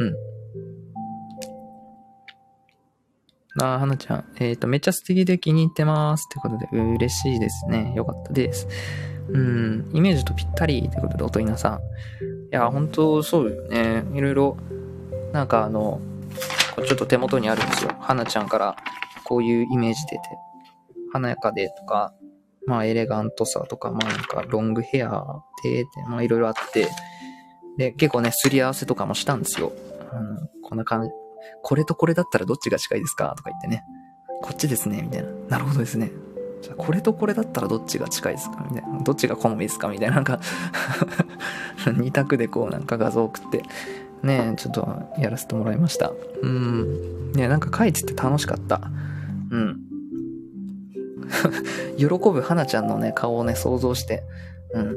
[0.00, 0.14] うん。
[3.62, 4.24] あはなちゃん。
[4.40, 6.26] えっ、ー、と、めっちゃ素敵で気に入ってます。
[6.30, 7.92] ってことで、嬉しいですね。
[7.94, 8.66] よかったです。
[9.32, 11.78] うん、イメージとぴったりってことで、おといなさん。
[11.78, 11.80] い
[12.50, 14.04] や、本当そうよね。
[14.12, 14.56] いろいろ、
[15.32, 16.00] なんかあの、
[16.86, 17.92] ちょっと手元にあるんですよ。
[18.00, 18.76] はなちゃんから
[19.24, 20.20] こういうイメージ出て、
[21.12, 22.12] 華やかでとか、
[22.66, 25.24] まあエレガントさとか、まあなんかロングヘア
[25.62, 26.88] で、まあいろいろあって、
[27.76, 29.72] で、結構ね、すり合わせとかもしたんですよ。
[30.12, 31.10] うん、こんな感じ。
[31.62, 33.84] これとこれだったらどっちが近いですかとか言ってね。
[34.42, 35.28] こっちですね、みたいな。
[35.48, 36.10] なるほどですね。
[36.62, 38.64] じゃこれとこれだったらどっちが近いですか？
[38.70, 38.98] みたいな。
[39.02, 39.88] どっちが好みですか？
[39.88, 40.16] みたいな。
[40.16, 40.40] なんか
[41.96, 43.62] 二択でこうなんか画像送って、
[44.22, 46.12] ねちょっとやらせてもらいました。
[46.42, 47.32] うん。
[47.32, 48.80] ねなんか書いてて楽しかった？
[49.50, 49.80] うん。
[51.96, 54.24] 喜ぶ花ちゃんのね、顔をね、想像して、
[54.74, 54.96] うん。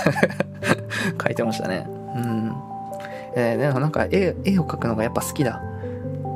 [1.24, 1.86] 書いてましたね。
[1.88, 2.52] うん。
[3.36, 5.62] えー、でもなんか絵、絵を描くのがやっぱ好きだ。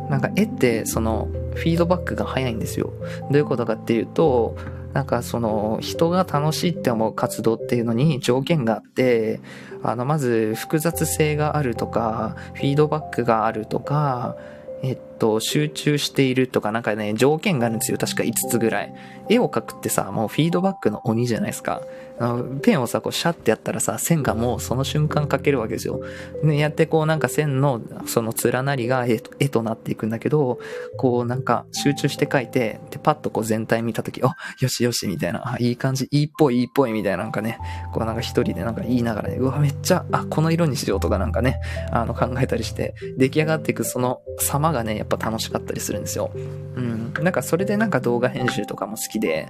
[0.08, 2.92] なんか絵って、その、フィードバックが早いんですよ。
[3.30, 4.56] どういうことかっていうと、
[4.92, 9.40] なんかその人が楽しいって思う活動っていうのに条件があって、
[9.82, 14.36] あのまず複雑性があるとか、フィードバックがあるとか、
[14.82, 17.98] えっと、集中しているとかなんかね、条件があるんですよ。
[17.98, 18.94] 確か5つぐらい。
[19.28, 21.82] 絵を描くってさ、もうフィードバックの鬼じゃないですか。
[22.20, 26.00] あのペンをさ、こうシャッてやったらさ、線がもうその瞬間描けるわけですよ。
[26.42, 30.58] ね、やってこうなんか線のその連なりが絵と絵となっていくんだけど、
[30.96, 37.58] こうなんか集中して描いて、で、パッとこう全体見たとき、あ、よしよしみたいな、あ、いい感じ、いいっぽいいいっぽいみたいななんかね、
[37.92, 41.60] こうなんか一人でなんか言いながらね、うわ、めっちゃ、あ、この色にしようとかなんかね、
[41.92, 46.30] あの考えたりして、出来上がっていくその様がね、っぱ楽しかったりするんですよ。
[46.34, 47.12] うん。
[47.14, 49.48] なんかそれでなんか動画編集とかも好きで、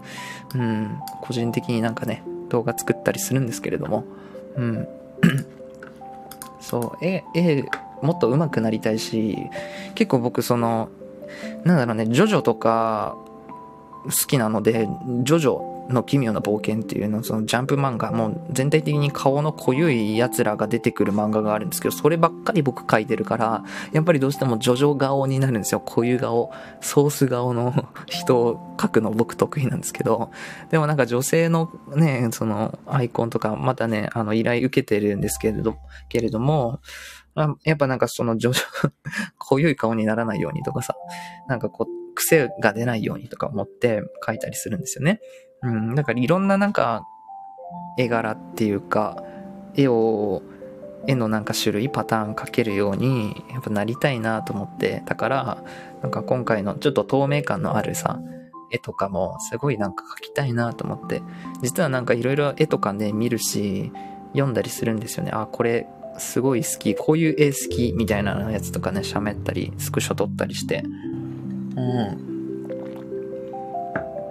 [0.54, 4.04] うん、個人的になんかね、動画作ったりするんですけれども、
[4.56, 4.88] うん。
[6.60, 7.64] そう、絵、絵、
[8.02, 9.36] もっと上手くなりたいし、
[9.94, 10.88] 結構僕その、
[11.64, 13.16] なんだろうね、ジョジョとか
[14.04, 14.88] 好きなので、
[15.22, 25.80] ジョジョの奇妙な冒険っていうの、そのジャンプ漫画、もう全体的に顔の濃ゆい奴らが出てくる漫画があるんですけど、そればっかり僕描いてるから、やっぱりどうしてもジョジョ顔になるんですよ。
[25.80, 30.30] 濃ゆ顔、ソース顔の 人を描くの僕得意なんですけど、
[30.70, 35.76] でもなんか女性のね、そのアイコンとか、またね、あの依頼受けてるんですけれど、
[36.08, 36.80] けれども、
[37.64, 38.90] やっぱなんかそのジョジョ
[39.38, 40.94] 濃ゆい顔にならないようにとかさ、
[41.48, 45.20] なんかこう、癖が出ないようにとか思って描いたりするんですよね。
[45.62, 47.06] うん、だかいろんななんか
[47.98, 49.22] 絵柄っていうか、
[49.74, 50.42] 絵を、
[51.06, 55.64] 絵のなんか種類、パターン描けるように、やっぱなりたいなと思って、だから、
[56.02, 58.20] なんか今回のちょっと透明感のあるさ、
[58.70, 61.22] 絵とかもすごいなんか描きたいなと思って、
[61.62, 63.92] 実はなんかいろいろ絵とかね、見るし、
[64.32, 65.30] 読んだりするんですよね。
[65.32, 70.84] あ、これすごい好き、こういう絵好きみたいなやつとかね、喋ったり、スクショ撮ったりして。
[71.76, 72.37] うん。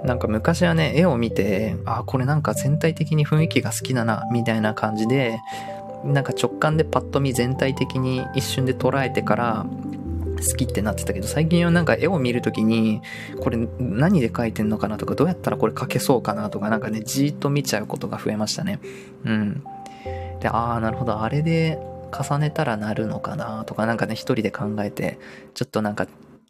[0.08, 5.40] なんか昔はね、絵を見て、あ、これなんか全体的に雰囲気が好きだな、みたいな感じで、
[6.06, 9.66] なんか直感でパッと見全体的に一瞬で捉えてから
[10.38, 13.02] 好きってなってたけど、最近はなんか絵を見るときに、
[13.42, 18.80] これ何で描いてんのかなとか、どうやったらこれ描けそうかなとか、なんかね、じーっと見ちゃうことが増えましたね。
[19.26, 19.64] うん。
[20.40, 21.80] で、ああ、なるほど、あれで
[22.18, 25.20] 重ねたらなるのかなとか、なんかね、一人で考えて、
[25.54, 26.08] ちょっとなんか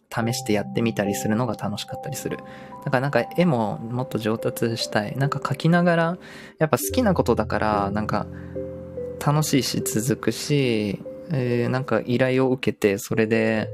[0.09, 2.37] 試してやってみたりするのが楽しかったりする。
[2.85, 5.15] だからなんか絵ももっと上達したい。
[5.17, 6.17] なんか描きながら、
[6.59, 8.27] やっぱ好きなことだから、なんか
[9.25, 13.69] 楽しいし続くし、えー、なんか依頼を受けて、それで、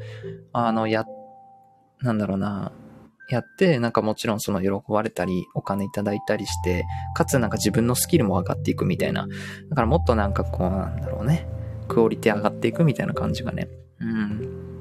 [0.52, 1.06] あの、や、
[2.02, 2.72] なんだろうな、
[3.30, 9.28] やって、なんかもちろんその喜ばれたり、お金いただいたりして、かつなんか自分のスキルも上がっていくみたいな。
[9.70, 11.48] だからもっとなんかこうなんだろうね。
[11.88, 13.68] クオリティ上がっていくみたいな感じがね。
[14.00, 14.80] うん。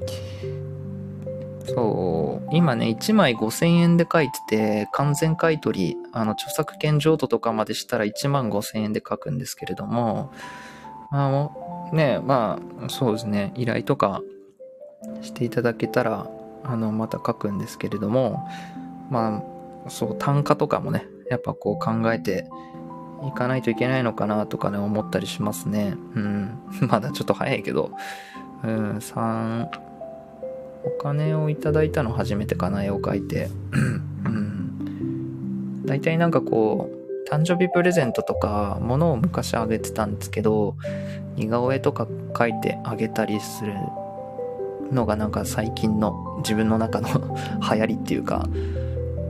[1.65, 2.49] そう。
[2.51, 10.31] 今ね、1枚5000円で書いてて、完全買取、あの、著作権譲渡とかまでしたら1万5000円で書くんですけれども、
[11.11, 11.51] ま
[11.91, 14.21] あ、ね、まあ、そうですね、依頼とか
[15.21, 16.27] していただけたら、
[16.63, 18.47] あの、また書くんですけれども、
[19.09, 19.43] ま
[19.85, 22.47] あ、そう、単価とかもね、やっぱこう考えて
[23.27, 25.95] いかないといけないのかなとかね、思ったりしますね。
[26.15, 26.59] うん。
[26.87, 27.91] まだちょっと早いけど、
[28.63, 29.67] うん、3、
[30.83, 33.49] お金をいただいたの初めてかな、絵を描いて。
[34.25, 35.85] うん。
[35.85, 40.75] 大体なんかこう、誕生日プレゼントとか、物を昔あげてたんですけど、
[41.35, 43.73] 似顔絵とか描いてあげたりする
[44.91, 47.09] のがなんか最近の自分の中の
[47.71, 48.47] 流行りっていうか、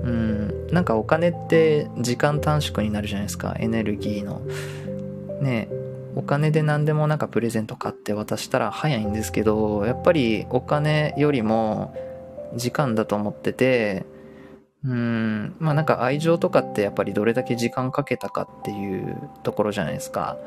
[0.04, 4.42] うん、なんかお金って時間短縮になるじゃないですか、エネルギーの。
[5.42, 5.70] ね
[6.16, 11.96] お金で何でもなんかプレゼント買って渡したら早いんですけど、やっぱりお金よりも
[12.56, 14.06] 時間だと思ってて、
[14.84, 20.38] うん、まあなんか愛情とかってやっぱりどれだけ時間かけたかっていうところじゃないですか。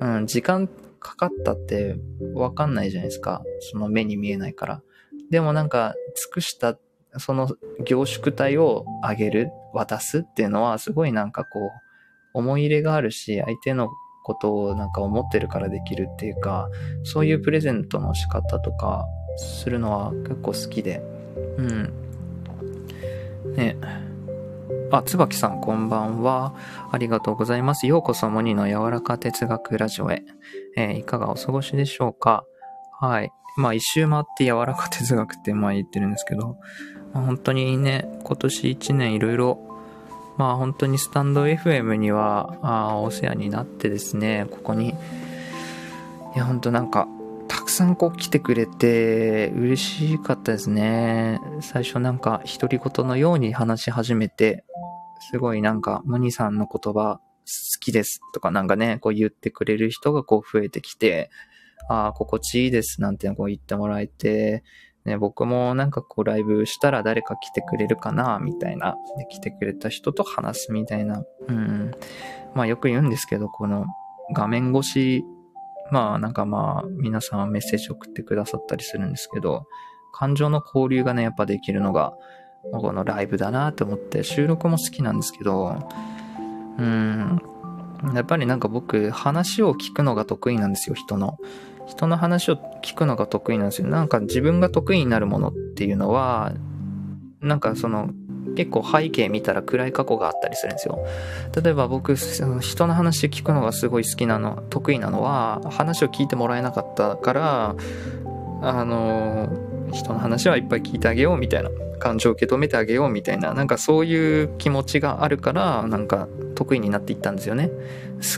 [0.00, 1.96] うん、時間かかったって
[2.34, 3.42] わかんないじゃないですか。
[3.72, 4.82] その目に見えないから。
[5.30, 6.78] でもなんか尽くした
[7.18, 7.50] その
[7.84, 11.70] 凝縮体をあげる、渡すっていうのはすごいなんかこう
[12.34, 13.90] 思い入れがあるし、相手の
[14.22, 16.68] ことをなんか思ってるからできるっていうか、
[17.04, 19.06] そういうプレゼントの仕方とか
[19.36, 21.02] するのは結構好きで。
[21.58, 21.92] うん。
[23.56, 23.76] ね。
[24.90, 26.54] あ、椿さんこんばんは。
[26.90, 27.86] ありがとうございます。
[27.86, 30.22] ようこそモニの柔らか哲学ラジオへ。
[30.76, 32.44] えー、いかがお過ごしでしょうか？
[33.00, 33.32] はい。
[33.56, 36.58] まあ一周回って柔らか哲学って前言ってるんですけど、
[37.12, 39.71] まあ、本当にね、今年一年いろいろ
[40.36, 44.90] まあ本当にスタンド FM にはあお世話になってですね、ここに、
[46.34, 47.08] いや本当なんか、
[47.48, 51.40] たくさんこう来てくれて嬉しかったですね。
[51.60, 54.64] 最初なんか独り言のように話し始めて、
[55.30, 61.30] すごいなんか、モニさんの言葉好きですとかなんかね、こう言ってくれる人がこう増えてきて、
[61.88, 64.64] ああ、心地いいですなんてこう言ってもらえて、
[65.04, 68.96] ね、僕もなんかこうライブしたら誰か来てくれるかな、みたいな。
[69.18, 71.24] で、来てくれた人と話すみたいな。
[71.48, 71.90] うん。
[72.54, 73.86] まあよく言うんですけど、この
[74.34, 75.24] 画面越し、
[75.90, 79.66] まあなんかまあ皆さんはメッセージ送ってくださったりするんですけど、
[80.12, 82.14] 感情の交流がね、やっぱできるのが、
[82.72, 85.76] このライブだなって思って、収録も好きなんですけど、
[86.78, 87.40] うん。
[88.14, 91.38] やっぱりなんか僕、話を聞くのが得意なんですよ、人の。
[91.86, 93.88] 人の話を聞くのが得意なんですよ。
[93.88, 96.52] なんか自分が得意になるものっていうのは、
[97.40, 98.10] なんかその
[98.54, 101.04] 結構背景見たら暗い過去があったりするんですよ。
[101.62, 107.76] 例えば僕、その人の話聞くのがすごい好きなの、得意なのは、話を聞いてもらえなかったから、
[108.62, 109.48] あの、
[109.92, 117.70] 人の話はいっぱい聞いてあげようみたいな、感情を受け止めてあげようみたいな、なんかそういう気持ちがあるから、なんか得意になっていったんですよね。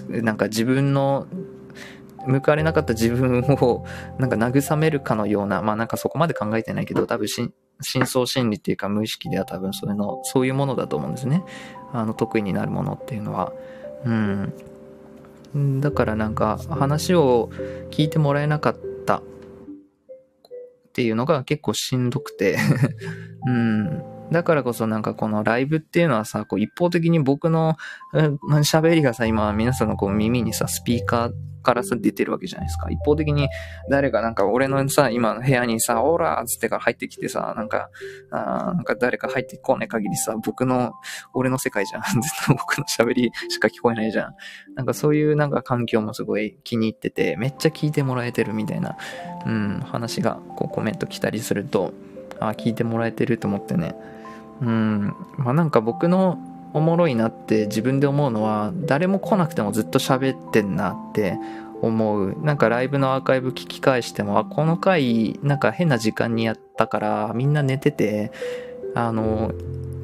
[0.08, 1.26] なんか自分の
[2.26, 3.84] 報われなかった自分を
[4.18, 7.52] なんか慰めるかのような、まあなんかそこまで考えてないけど、多分深
[8.06, 11.44] 層心理っていうか無意識では多分そういうの、そういうものだと思うんですね。
[11.92, 13.52] あの、得意になるものっていうのは。
[14.04, 14.52] うん。
[15.80, 17.50] だからなんか話を
[17.90, 19.22] 聞いてもらえなかったっ
[20.92, 22.56] ていうのが結構しんどくて
[23.46, 24.13] うん。
[24.30, 27.76] だからこそなんかこのライブっていうのはさ、こう一方的に僕の
[28.12, 31.32] 喋りがさ、今皆さんのこう耳にさ、スピーカー
[31.64, 32.88] からさ、出てるわけじゃないですか。
[32.90, 33.48] 一方的に
[33.90, 37.90] 誰かなんか俺のさ、今の部屋にさ、オーラーつってから入ってきてさ、なんか、
[38.30, 40.92] あなんか誰か入ってこない限りさ、僕の、
[41.32, 42.02] 俺の世界じゃん。
[42.48, 44.34] 僕の喋りしか聞こえないじゃん。
[44.76, 48.96] なんかそういうなんか環境もすごい気に入ってて、めっちゃ聞いてもらえてるみたいな、
[49.46, 51.94] うん、話がこうコメント来たりすると、
[52.40, 53.94] あ、聞いてもらえてると思ってね。
[54.60, 56.38] うん、まあなんか僕の
[56.72, 61.38] おもろいなって自分で思うのは誰も来なくてもずっと喋ってんなって
[61.82, 68.32] 思うなんかライブのアーカイブ聞き返してもあこの回なんか変な時間にやったからみんな寝てて
[68.94, 69.52] あの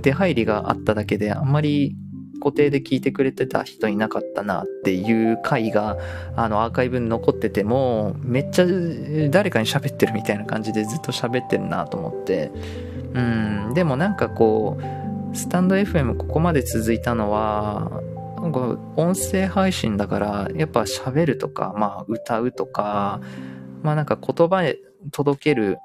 [0.02, 1.96] 出入りがあっただけであんまり
[2.40, 5.98] 固定で聞いてくれてた人いなかったなっていう回が
[6.36, 8.66] あのアーカイブに残っててもめっちゃ
[9.30, 12.50] 誰かに喋ってるみたいな感じでずっと喋ってるなと思って
[13.14, 14.78] うんでもなんかこ
[15.32, 18.02] うスタンド FM ここまで続いたのは
[18.96, 23.20] 音声配信だからやっぱ喋るとかまあ歌うとか
[23.82, 24.78] まあなんか言葉で
[25.12, 25.78] 届ける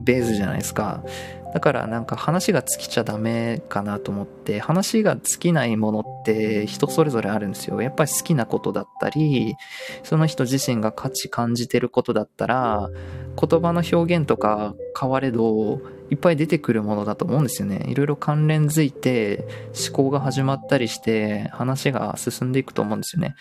[0.00, 1.04] ベースじゃないですか。
[1.52, 7.82] だからなんか話が尽きちゃダメかなと思って、話が尽きないものって人それぞれあるんですよ。
[7.82, 9.56] やっぱり好きなことだったり、
[10.02, 12.88] その人自身が価値感じてることだったら、
[13.36, 15.80] 言葉の表現とか変われど、
[16.10, 17.84] いっぱい出てくるものだと思うんですよね。
[17.88, 19.46] いろいろ関連づいて
[19.88, 23.34] 思考が始まったりして話が進んでいくと思うんですよね。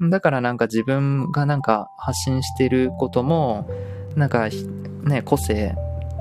[0.00, 3.68] だからなんか自分がなんか発信してることも、
[4.16, 4.48] なんか
[5.02, 5.74] ね、個性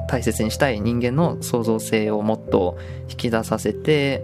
[0.08, 2.78] 大切にしたい人間の創造性をもっと
[3.10, 4.24] 引き出させて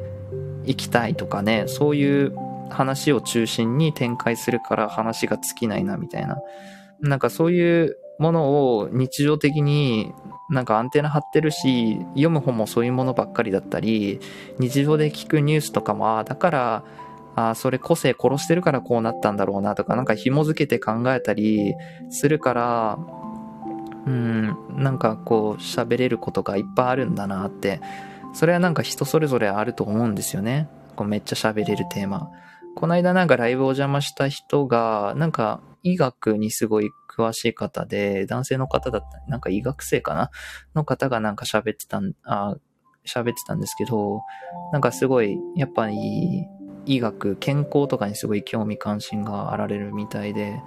[0.66, 2.36] いきたいとかね、そういう
[2.70, 6.38] 話を中心に展開するから話が尽きないなみたいな。
[7.02, 10.14] なんかそういうものを日常的に
[10.50, 14.20] なんかアンテナ張ってるし、読む本もそういうものばっかりだったり、
[14.60, 16.84] 日常で聞くニュースとかも、ああ、だから、
[17.36, 21.74] あ、それ個性殺してるからこうなったんだろうなとか、なんか紐づけて考えたり
[22.10, 23.00] するから、
[24.06, 27.80] うん、なんかこう喋れることがいっぱいあるんだなって、
[28.34, 30.68] それはなんか人それぞれあると思うんですよね。
[30.96, 32.30] こうめっちゃ喋れるテーマ。
[32.76, 40.32] この間なんかライブお邪魔した人が、なんか医学にすごい詳しい方で、男性の方だった、なんか医学生かな？
[40.74, 42.56] の方がなんか喋ってたん、あ、
[43.06, 44.22] 喋ってたんですけど、
[44.72, 46.46] なんかすごい、やっぱり
[46.86, 50.60] 医学、健康とかにすごい興味関心があられるみたいで、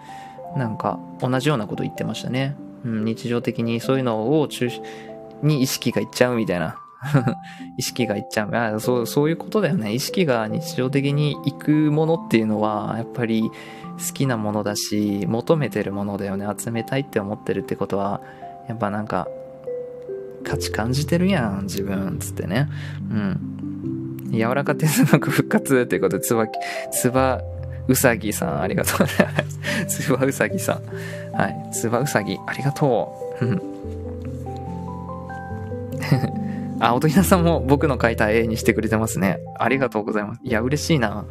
[0.57, 2.57] なんか同じようなこと言ってましたね。
[2.87, 4.83] うん、日常的にそういうのを中心
[5.43, 6.79] に意識がいっちゃうみたいな。
[7.77, 9.07] 意識がいっちゃうあそう。
[9.07, 9.93] そういうことだよね。
[9.93, 16.47] 意識が日常的に行くものっていうのは、やっぱり好きなものだし、求めてるものだよね。
[16.57, 18.21] 集めたいって思ってるってことは、
[18.69, 19.29] やっぱなんか、
[20.45, 22.69] 価値感じてるやん、自分、つってね。
[23.11, 24.31] うん。
[24.33, 26.47] 柔らか哲学復活っていうことで、つば、
[26.91, 27.43] つば、
[27.89, 30.03] うさぎさん、ありがとうございます。
[30.03, 31.37] つばうさぎさん。
[31.37, 31.71] はい。
[31.73, 33.61] つばうさぎ、ありがとう。
[36.81, 39.39] あ、おとひなさんも僕の書いた絵にしてくれてますね。
[39.59, 40.41] ありがとうございます。
[40.45, 41.25] いや、嬉しいな。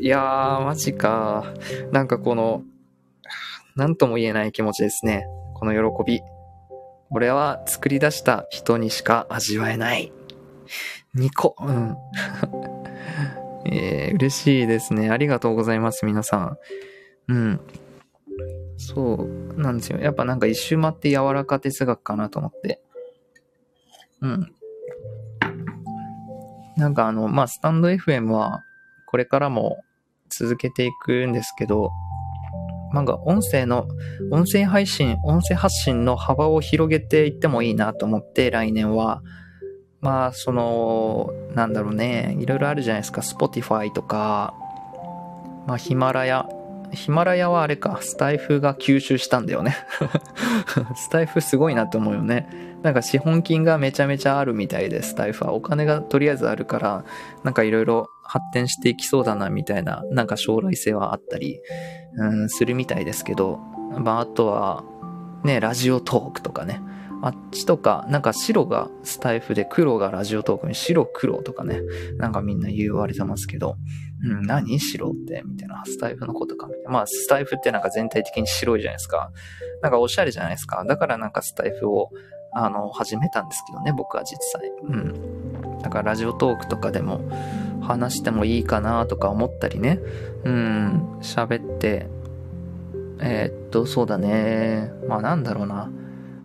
[0.00, 1.44] いやー、マジか。
[1.90, 2.62] なんかこの、
[3.76, 5.26] なんとも言えない気持ちですね。
[5.54, 6.20] この喜び。
[7.10, 10.12] 俺は作り出した人にしか味わえない。
[11.14, 11.54] 2個。
[11.60, 11.96] うん。
[13.66, 15.10] えー、嬉しいですね。
[15.10, 16.58] ありがとうございます、皆さん。
[17.28, 17.60] うん。
[18.76, 19.98] そうなんですよ。
[20.00, 22.80] やっぱなんか一周回って柔らか哲学かなと思って。
[24.20, 24.54] うん。
[26.76, 28.62] なんかあの、まあ、スタンド FM は
[29.06, 29.84] これからも
[30.30, 31.90] 続けていくんですけど、
[32.92, 33.86] なんか音声の、
[34.30, 39.22] 音声配信、音声発信の幅を広げていってもいいなと思って来年は、
[40.02, 44.52] まあ、その、なんだろうね、いろいろあるじゃないですか、Spotify とか、
[45.66, 46.48] まあ、ヒマラヤ、
[46.92, 49.76] ヒマラヤはあれか、スタイフが吸収したんだよね。
[50.96, 52.48] スタイフすごいなと思うよね。
[52.82, 55.52] なんか資本金がめちゃめちゃあるみたいで、スタイフは。
[55.52, 57.04] お金がとりあえずあるから、
[57.44, 61.60] なんかいろいろ発展していきそうだなみたいな、なんか将来性はあったり、
[62.16, 63.60] うん、するみたいですけど、
[63.98, 64.82] まああとは、
[65.44, 66.82] ね、ラジオトークとかね。
[67.22, 71.80] あっちとか、なんか白がスタイフで黒がラジオトークに白黒とかね、
[72.16, 73.76] なんかみんな言われてますけど、
[74.24, 75.84] うん、何白ってみたいな。
[75.86, 76.90] スタイフのことかみたいな。
[76.90, 79.30] まあ、スタイフってなんか全体的に白いじゃないですか。
[79.82, 80.84] なんかおしゃれじゃないですか。
[80.84, 82.10] だからなんかスタイフを、
[82.52, 84.72] あの、始めたんですけどね、僕は実際。
[84.82, 85.78] うん。
[85.80, 87.20] だからラジオトークとかでも
[87.80, 90.00] 話してもいいかなとか思ったりね。
[90.44, 92.08] うん、喋って、
[93.20, 94.90] えー、っと、そうだね。
[95.06, 95.88] まあなんだろうな。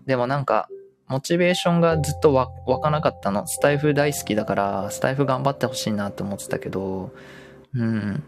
[0.07, 0.67] でもなんか、
[1.07, 3.47] モチベーションがずっと、湧かなかったの。
[3.47, 7.11] スタイフ大好きだから、スタイフ頑張ってほしいなって思ってたけど、
[7.73, 8.23] うん。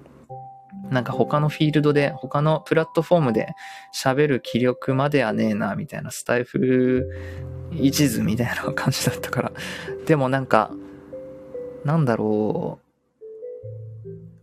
[0.89, 3.49] なんか他のフィールドで、他のプラットフォームで
[3.93, 7.09] 喋る気力まではねえな、みたいな、スタイフ
[7.71, 9.51] 一途みたいな感じだったから。
[10.05, 10.71] でもなんか、
[11.85, 12.79] なんだろ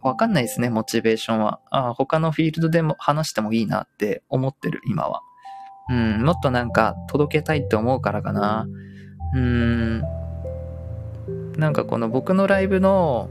[0.02, 0.06] う。
[0.06, 1.60] わかんないですね、モチベーションは。
[1.70, 5.22] ああ、他のフィールドでも話してもいいなって思ってる、今は。
[5.88, 8.66] うん、もっとなんか届けたいって思うからかな。
[9.34, 10.02] うーん。
[11.56, 13.30] なんかこの僕のライブの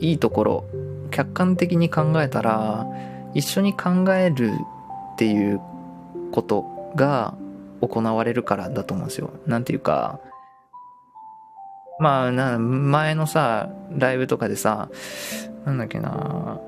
[0.00, 0.64] いいところ、
[1.10, 2.86] 客観的に考えたら、
[3.34, 4.52] 一緒に考える
[5.14, 5.60] っていう
[6.32, 7.34] ことが
[7.80, 9.30] 行われるからだと思うんですよ。
[9.46, 10.20] なんていうか、
[11.98, 14.88] まあ、前のさ、ライブとかでさ、
[15.64, 16.60] なんだっけな、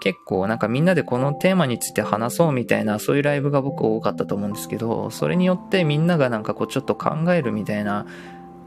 [0.00, 8.06] 結構なんかみんなでこのテーマについて話そうみたいなそういうライブが僕多かったと思うんですけどそれによってみんながなんかこうちょっと考えるみたいな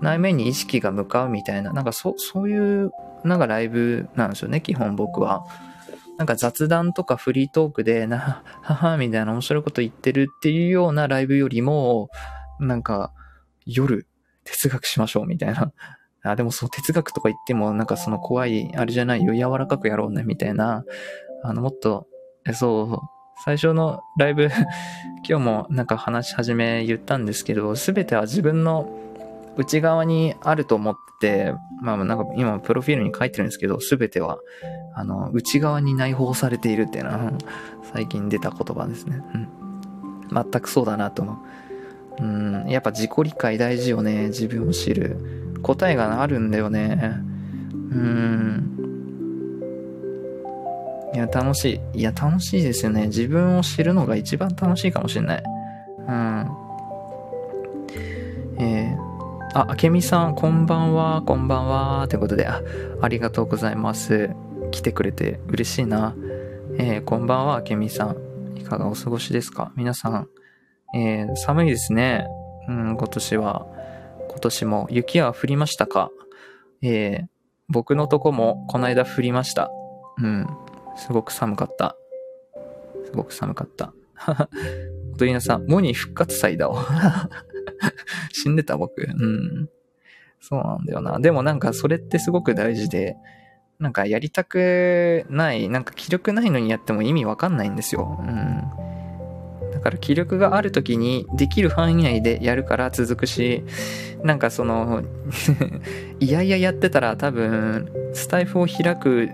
[0.01, 2.91] 内面に意識が向かうみたいななんかそそういう
[3.23, 5.45] なんかライブなんですよね基本僕は。
[6.17, 12.09] なんか雑談とかフリートークでな、ははみたいな面白いこと言ってるっていうようなライブよりも
[12.59, 13.11] なんか
[13.65, 14.05] 夜
[14.43, 15.71] 哲学しましょうみたいな。
[16.23, 20.83] あ、でもそう哲学とか言ってもなんかその怖い、あれじゃないよ、柔らかくやろうねみたいな。
[21.43, 22.07] あの、もっと、
[22.45, 22.97] えそう、
[23.43, 24.49] 最初のライブ
[25.27, 28.89] 今日もなんか話し始め言ったんですけど、すべては自分の
[29.57, 34.39] 内側にあると思って、まあなんか今プロフィールに書いてるんですけど、すべては、
[34.93, 37.31] あの、内側に内包されているっていうのは、
[37.93, 39.21] 最近出た言葉ですね。
[39.33, 39.47] うん。
[40.31, 41.35] 全くそうだなと思う。
[42.23, 44.27] うん、やっぱ自己理解大事よね。
[44.27, 45.40] 自分を知る。
[45.61, 47.19] 答えがあるんだよね。
[47.91, 48.67] うん。
[51.13, 51.99] いや、楽しい。
[51.99, 53.07] いや、楽しいですよね。
[53.07, 55.43] 自分を知るのが一番楽しいかもしれない。
[56.07, 56.47] うん。
[58.59, 59.11] えー
[59.53, 62.07] あ、あけみさん、こんばんは、こんばんは。
[62.07, 62.61] ということで、あ、
[63.01, 64.29] ありがとうございます。
[64.71, 66.15] 来てくれて嬉しいな。
[66.77, 68.15] えー、こんばんは、あけみさん。
[68.57, 69.73] いかがお過ごしですか？
[69.75, 70.29] 皆さん。
[70.97, 72.25] えー、寒いですね。
[72.69, 73.65] うん、今年は。
[74.41, 76.09] 今年も雪は降りましたか？
[76.81, 77.27] えー、
[77.69, 79.69] 僕のとこもこの間降りました。
[80.17, 80.47] うん、
[80.95, 81.95] すごく寒かった。
[83.05, 83.93] すごく寒かった。
[85.13, 87.29] おとりなさん、モニー復活祭だわ。
[88.33, 89.03] 死んでた僕。
[89.03, 89.69] うん。
[90.39, 91.19] そうなんだよな。
[91.19, 93.17] でもなんかそれってすごく大事で、
[93.77, 98.17] なんかやりたくない、なんか気力ないのにやっても意味わかんないんですよ。
[98.19, 98.90] うん。
[99.81, 103.63] から気力がある時にできる範囲内でやるから続くし、
[104.23, 105.03] なんかその
[106.19, 109.29] いやいややってたら多分、スタイフを開く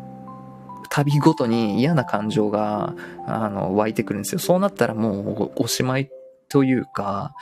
[0.89, 2.95] 旅ごとに嫌な感情が、
[3.25, 4.39] あの、湧いてくるんですよ。
[4.39, 6.09] そうなったらもうおしまい
[6.49, 7.33] というか、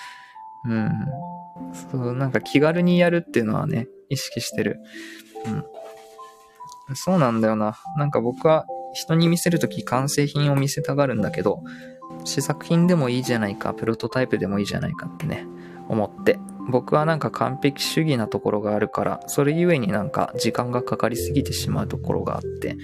[0.66, 0.92] うん。
[1.92, 4.80] そう、なんか気軽にやるっていうのはね、意識してる。
[5.46, 5.50] う
[6.92, 6.96] ん。
[6.96, 7.78] そうなんだよな。
[7.98, 11.62] なんか僕は人に見せるとき完成品を見せたがるんだけど、
[12.26, 15.48] 試作品でもいいじゃないか、プロトタイプでもいいじゃないかってね、
[15.88, 16.40] 思って。
[16.68, 22.76] 僕はなんか完璧主義なところがあるから、それゆえになんか時間がかかりすぎてしまうところがあって、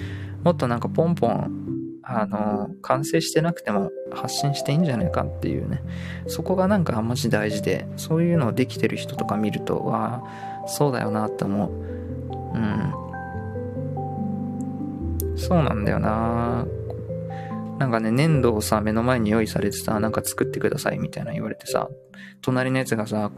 [0.44, 5.82] もっとなんかポンポンあの、完成してなくても発信していいんじゃないかっていうね。
[6.28, 10.24] そこがなんかマジ大事で、そういうのをできてる人とか見ると、わ
[10.64, 11.72] あ、そうだよなって思う。
[12.54, 12.94] うん。
[15.38, 16.66] そうなんだよな
[17.82, 21.90] なんかね、粘土をさ、目の前に用意されてさ、なんか作ってくださいみたいな言われてさ、
[22.44, 23.32] 隣のやつがさ、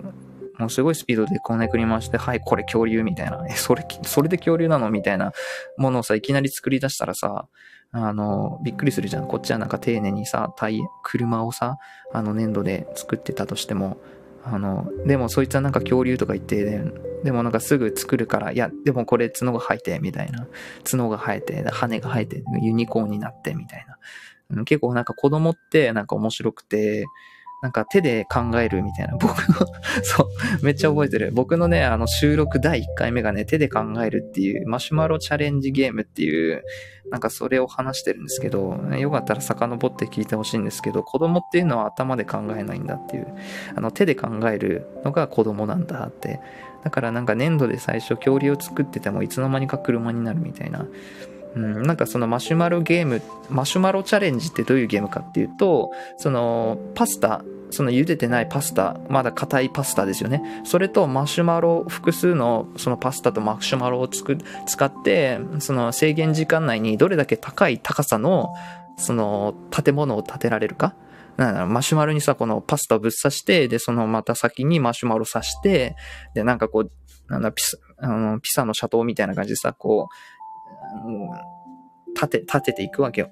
[0.60, 3.42] もうすごいスピードでこねくり回して、はい、これ恐竜みたいな。
[3.50, 5.32] え、それ、それで恐竜なのみたいな
[5.78, 7.48] ものをさ、いきなり作り出したらさ、
[7.94, 9.30] あの、びっくりするじゃん。
[9.30, 11.78] こっちはなんか丁寧にさ、タイ、車をさ、
[12.12, 13.96] あの粘土で作ってたとしても、
[14.44, 16.84] あの、でもそいつはなんか恐竜とか言って、で
[17.24, 20.46] でもなんかすぐ作るから、いや、でもこれ角が生えて、みたいな。
[20.90, 23.98] 角が生えて、羽が生えて、ユニコーンになって、みたいな。
[24.66, 27.06] 結構なんか子供ってなんか面白くて、
[27.64, 29.16] なんか手で考えるみたいな。
[29.16, 29.66] 僕の
[30.04, 30.24] そ
[30.62, 31.32] う、めっちゃ覚えてる。
[31.34, 36.62] 僕のね、あの収録第1回目がね、手で考えるっていう、マシュマロチャレンジゲームっていう、
[37.10, 43.28] なんかそれを話してるんですけど、よかったら遡って聞いてほしいんですけど、子供っていうのは頭で考えないんだっていう、
[43.74, 46.42] あの手で考えるのが子供なんだって。
[46.84, 50.86] だからなんか粘土で最初恐竜を作っててもいつの間にか車になるみたいな。
[51.56, 60.42] うん、なんかそのマシュマロゲーム、マシュマロチャレンジってどういうゲームかっていうと、そのパスタ、その茹でてないパスタ、まだ硬いパスタですよね。
[60.64, 68.54] それとマシュマロ、複数のそのパスタとマシュマロをつく使って、その制限時間内にどれだけ高い高さの、
[68.98, 70.96] その建物を建てられるか。
[71.38, 75.96] なんだマシュマロにさ、このパスタをぶっ刺して、で、そのまた先にマシュマロ刺して、
[76.36, 76.92] で、なんかこう、
[77.32, 80.43] なんだ、ピサ、あの、ピサのシャトーみたいな感じでさ、こう、
[82.16, 83.30] 立て、立てていくわけよ。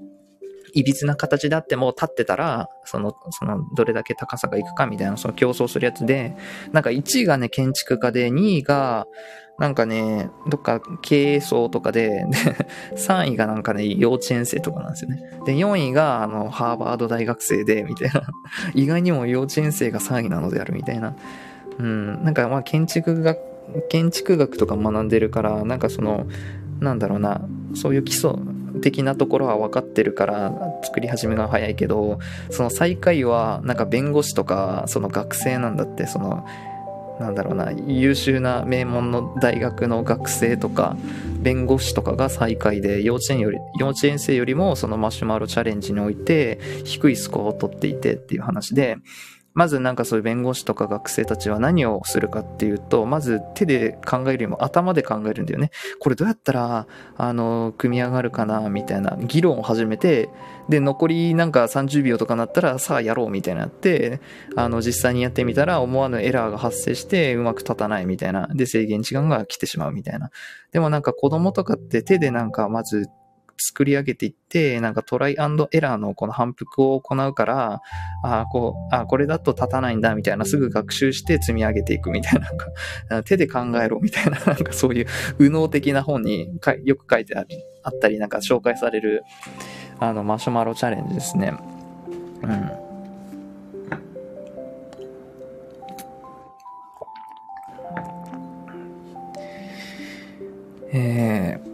[0.74, 6.36] いびつな形であっても立ってたら、その、その、どれだけ高さがいくかみたいな、その競争するやつで、
[6.72, 9.05] なんか1位がね、建築家で、2位が、
[9.59, 12.26] なんかね、どっか経営層とかで、で、
[12.95, 15.22] 3位がなんかね、幼稚園生とかなんですよね。
[15.45, 18.24] で、4位が、あの、ハーバード大学生で、みたいな。
[18.74, 21.16] 意外にも幼稚園生が3位なのであるみたいな。
[21.78, 23.39] うん、なんかまあ建築学、
[23.89, 26.26] 建築学とか学んでるから、なんかその、
[26.82, 27.42] なんだろうな、
[27.76, 28.34] そういう基礎
[28.82, 30.52] 的なところは分かってるから
[30.84, 32.20] 作り始めが早いけど、
[32.50, 36.46] その最下位はなんか弁護士とか、その学生なんだって、その、
[37.20, 40.98] なんだろうな、優秀な名門の大学の学生とか、
[41.40, 48.98] 弁護士とかが最下位で、幼稚園より、幼稚園生よりもそのマシュマロチャレンジにおいて低いスコアを取っていてっていう話で、
[49.54, 55.72] まずなんかそういう弁護士とか学生たちは何をするかっていうと、まず手で考えるよりも頭で考えるんだよね。
[55.99, 56.88] これどうやったら、
[57.18, 60.30] あの、組み上がるかな、みたいな議論を始めて、
[60.70, 64.22] で、残りなんか30秒とかなったら、さあやろうみたいになって、
[64.56, 68.47] あの、実際にやってみたら思わぬエラーが発生してうまく立たないみたいな。
[68.54, 70.30] で、制限時間が来てしまうみたいな。
[70.72, 73.08] でもなんか子供とかって手でなんかまず
[73.68, 77.82] 作り上げていって、なんかトライアンドエラーのこの反復を行うから、
[78.24, 82.68] ああこう、あこれだと立たないんだみたいな、すぐ学習して積み上げていくみたいな、なんか
[83.24, 85.05] 手で考えろみたいな、 なんかそういう
[85.39, 86.49] 右脳的な本に
[86.84, 87.45] よく書いてあっ
[87.99, 89.24] たり、なんか紹介される、
[89.99, 91.53] あの、マシュマロチャレンジですね。
[92.43, 92.91] うん。
[100.93, 101.71] えー、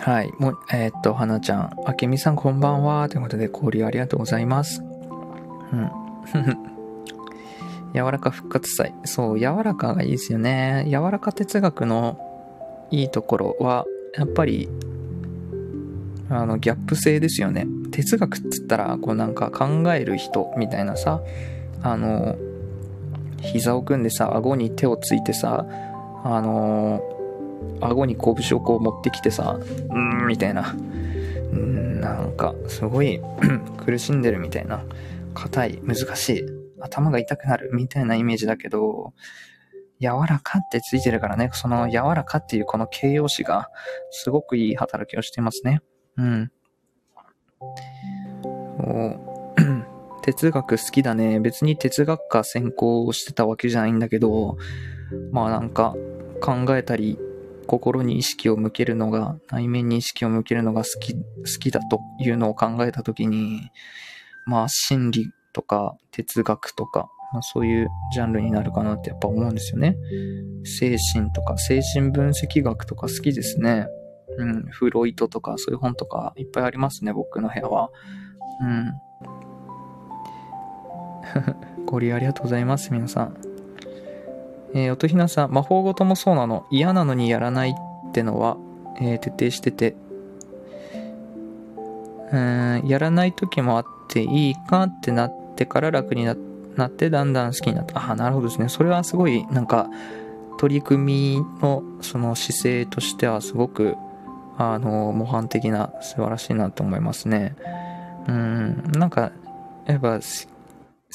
[0.00, 0.32] はい。
[0.38, 1.70] もう、えー、っと、はなちゃん。
[1.84, 3.08] あけみさんこんばんは。
[3.08, 4.82] ということで、交流ありがとうございます。
[5.72, 5.90] うん。
[7.94, 8.94] 柔らか復活祭。
[9.04, 10.84] そう、柔らかがいいですよね。
[10.88, 12.18] 柔らか哲学の
[12.90, 13.86] いいところは、
[14.16, 14.68] やっぱり、
[16.30, 17.66] あの、ギャップ性ですよね。
[17.90, 21.22] 哲学っつったら、こうなんか考える人みたいなさ、
[21.82, 22.36] あの、
[23.40, 25.66] 膝を組んでさ、顎に手をついてさ、
[26.24, 27.00] あの
[27.80, 29.58] 顎に拳をこう持ってきてさ、
[29.90, 30.74] うん、みたいな。
[31.52, 33.20] うん、なんか、すごい
[33.84, 34.84] 苦しんでるみたいな。
[35.34, 36.44] 硬い、難しい、
[36.80, 39.12] 頭が痛くなるみたいなイメージだけど、
[40.00, 43.68] 柔らかってついてるからね、その柔らかっていうこの形容詞が
[44.10, 45.80] すごくいい働きをしてますね。
[46.16, 46.50] うん。
[50.22, 51.40] 哲学好きだね。
[51.40, 54.56] 別に哲学科専攻してたわけじゃないんだけど、
[55.32, 55.96] まあなんか
[56.40, 57.18] 考えたり
[57.68, 61.20] 心に意識を向けるのが、内面に意識を向けるのが好き、好
[61.60, 63.60] きだというのを考えたときに、
[64.46, 69.96] まあ心理とか哲学とか、まあ、そういうジャンルになるかなってやっぱ思うんですよね。
[70.64, 73.86] 精神とか精神分析学とか好きですね。
[74.38, 77.90] うん、フロイトとかそういう本とかいっぱいありますね、僕の部屋は。
[78.62, 78.94] うん。
[81.84, 83.47] ご利用ありがとうございます、皆さん。
[84.74, 86.66] えー、音ひなさん、魔法ごともそうなの？
[86.70, 88.56] 嫌なのにやらないってのは、
[89.00, 89.96] えー、徹底してて、
[92.32, 98.10] うん、やらない時もあっていいかってなってから楽になってだんだん好きになった。
[98.10, 98.68] あ、なるほどですね。
[98.68, 99.88] それはすごい、なんか、
[100.58, 103.96] 取り組みのその姿勢としてはすごく、
[104.58, 107.56] あの、模範的な素晴らしいなと思いますね。
[108.26, 109.32] うん、なんか、
[109.86, 110.22] やっぱ、好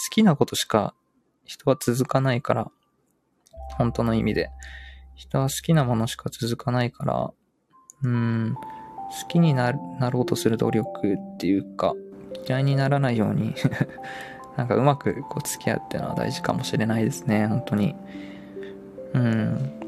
[0.09, 0.95] きなことしか
[1.45, 2.71] 人は続かないから、
[3.77, 4.49] 本当の意味で。
[5.15, 7.31] 人は好きなものしか続かないから、
[8.03, 11.93] うん、好きになろうとする努力っていうか、
[12.47, 13.53] 嫌いにならないように
[14.57, 17.95] なんかうまくこう付き合うっていうのは大事かもしれないですね、本当に。
[19.13, 19.79] うん。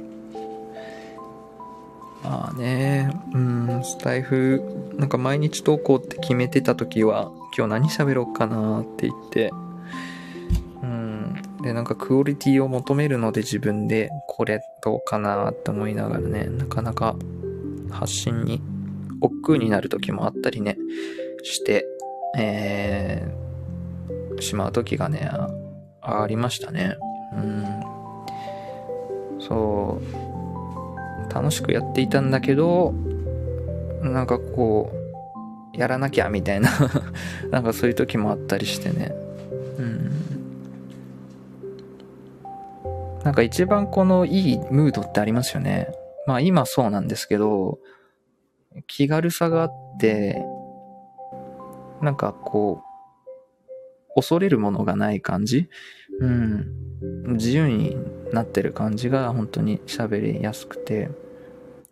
[2.23, 9.51] まあね、うん、スタイフ、なんか毎日投稿って決めてた時は、今日何喋ろうかなって言って、
[11.65, 17.15] で、なんかクオリティを求めるので自分でこれどうかなって思いながらね、なかなか
[17.89, 18.61] 発信に
[19.19, 20.77] 億劫になる時もあったりね、
[21.41, 21.87] して、
[22.37, 25.27] えー、しまう時がね、
[26.01, 26.97] ありましたね。
[27.33, 27.65] うん。
[29.39, 29.99] そ
[31.27, 32.93] う、楽しくやっていたんだけど、
[34.03, 34.91] なんかこ
[35.73, 36.69] う、やらなきゃみたいな
[37.49, 39.24] なんかそういう時もあったりしてね。
[43.25, 45.89] なんか一番このいいムードってありますよね。
[46.27, 47.79] まあ今そうなんですけど、
[48.87, 50.45] 気軽さがあって、
[52.01, 55.67] なんかこう、恐れるものがない感じ？
[56.19, 56.67] うん。
[57.33, 57.97] 自由に
[58.31, 61.09] なってる感じが本当に喋りやすくて、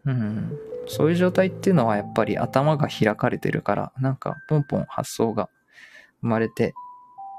[0.06, 0.58] うん。
[0.86, 5.50] そういう状態っていうのはやっぱり頭が開かれてるから、なんかポンポン発想が
[6.22, 6.76] 生まれて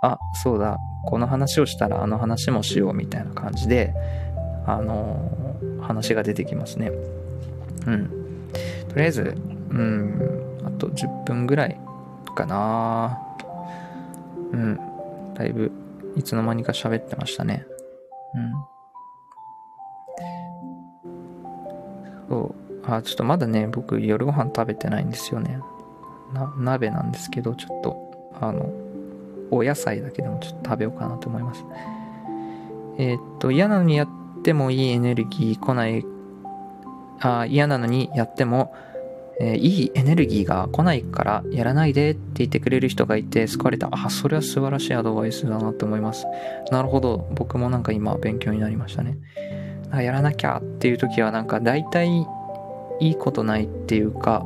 [0.04, 3.94] あ、そうだ、この話をしたらあの話もしようみたいな感じで、
[4.66, 6.92] あのー、話が出てきますね。
[7.86, 8.10] うん。
[8.88, 9.34] とりあえず、
[9.70, 11.80] うん、あと10分ぐらい
[12.34, 13.18] かな
[14.52, 14.78] うん。
[15.34, 15.72] だいぶ、
[16.16, 17.66] いつの間にか喋ってましたね。
[18.34, 18.52] うん。
[22.28, 22.54] そう。
[22.86, 25.60] あ、ちょっとまだね、僕夜ご飯食べてないんですよね。
[26.34, 28.83] な、鍋なんですけど、ちょっと、あの、
[29.50, 31.64] お野菜だけでもちょっと食べようかなと思います。
[32.98, 34.08] えー、っと、嫌なのにやっ
[34.42, 36.04] てもいいエネルギー来ない、
[37.20, 38.74] あ嫌なのにやっても
[39.40, 43.88] えーいいエネルギーが来ないからやらないでって言ってくれる人がいて救われた。
[43.90, 46.26] あ、それは素晴らしいアドバイスだなって思います。
[46.70, 47.28] なるほど。
[47.32, 49.18] 僕もなんか今勉強になりましたね。
[49.90, 52.08] あやらなきゃっていう時はなんか大体
[53.00, 54.44] いいことないっていうか、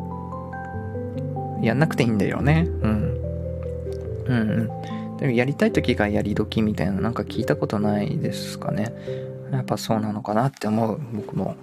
[1.62, 2.66] やんなくていいんだよね。
[2.82, 3.18] うん。
[4.28, 5.16] うんうん。
[5.16, 8.92] でもやりたい時がやり時みたいななんか聞いたことないですかね。
[9.50, 11.56] やっぱそうなのかなって思う、僕も。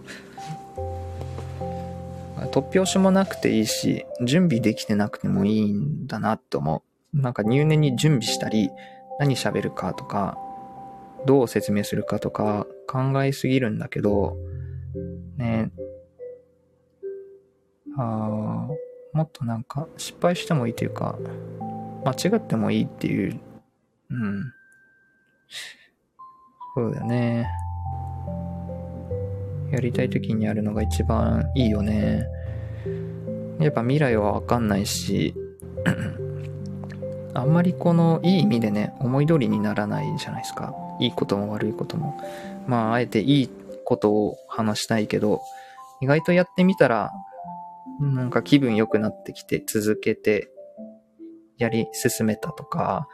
[2.51, 7.21] 突拍子もなくていいし、準備できてなくてもいいんだなって思う。
[7.21, 8.69] なんか入念に準備したり、
[9.19, 10.37] 何喋るかとか、
[11.25, 14.37] どう説明するかとか考えすぎるんだけど、
[15.37, 15.71] ね
[17.97, 18.67] あ
[19.13, 21.17] もっとなんか失敗してもいいというか、
[22.05, 23.39] 間違ってもいいっていう、
[24.11, 24.53] うん。
[26.75, 27.49] そうだよね。
[29.71, 32.27] やりたい時にやるのが一番いいよね。
[33.59, 35.33] やっぱ未来はわかんないし、
[37.33, 40.73] あんまりこのいい意味でね、思い通りにならないじゃないですか。
[40.99, 42.21] いいことも悪いことも。
[42.67, 43.49] まあ、あえていい
[43.83, 45.41] ことを話したいけど、
[46.01, 47.11] 意外とやってみたら、
[47.99, 50.49] なんか気分良くなってきて、続けて、
[51.57, 53.07] やり進めたとか、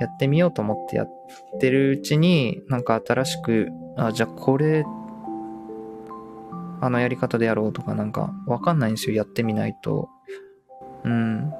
[0.00, 1.08] やってみようと思ってやっ
[1.60, 4.84] てるうちに、なんか新しく、あ、じゃあこれ、
[6.82, 10.08] あのやり方でやろうとかなんかわかんないんですよ、やってみないと。
[11.04, 11.52] うん。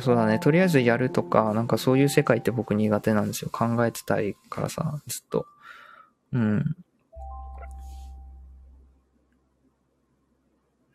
[0.00, 0.38] そうだね。
[0.38, 3.50] とりあえずやるとか、なんかそういう世界って僕苦手なんですよ。
[3.50, 5.46] 考えてたいからさ、ずっと。
[6.32, 6.76] うん。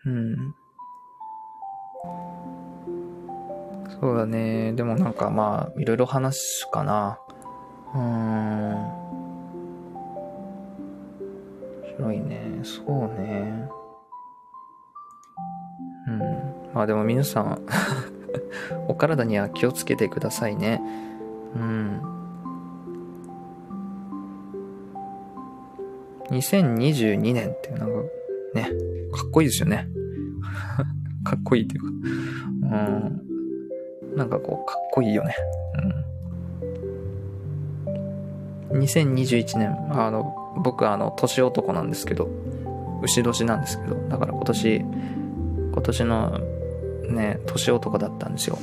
[0.05, 0.55] うん。
[4.01, 4.73] そうだね。
[4.73, 7.19] でもなんかまあ、いろいろ話すかな。
[7.93, 9.01] うーん。
[11.83, 12.59] 面白いね。
[12.63, 13.69] そうね。
[16.07, 16.19] うん。
[16.73, 17.61] まあでも皆さん、
[18.89, 20.81] お体には気をつけてくださいね。
[21.55, 22.01] うん。
[26.31, 27.85] 2022年ってなんか
[28.55, 28.71] ね、
[29.13, 29.87] かっこいいですよね。
[31.23, 31.87] かっこいいっていうか。
[32.63, 32.75] う
[33.27, 33.30] ん。
[34.15, 35.35] なんかこう、かっこいいよね。
[38.71, 38.81] うん。
[38.81, 42.29] 2021年、あの、僕あの、年男なんですけど、
[43.01, 44.85] 牛年なんですけど、だから今年、
[45.73, 46.39] 今年の
[47.09, 48.57] ね、年男だったんですよ。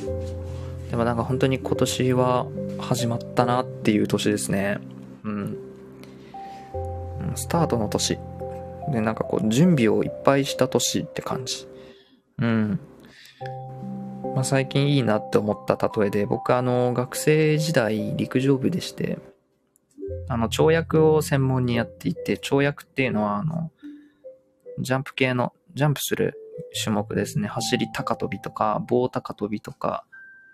[0.90, 2.46] でもなんか本当に今年は
[2.78, 4.78] 始まったなっていう年ですね。
[5.24, 5.58] うん。
[7.34, 8.18] スタートの年。
[8.90, 11.66] で、なんかこう、準備をいっぱいした年って感じ。
[12.38, 12.80] うん。
[14.34, 19.18] まあ最近いいなって思った例えで、僕あの、学生時代陸上部でして、
[20.28, 23.70] あの、跳躍を専門にやっていて、跳躍っていうのはあの、
[24.78, 26.34] ジャンプ系の、ジャンプする
[26.82, 27.48] 種目ですね。
[27.48, 30.04] 走り高跳びとか、棒高跳びとか、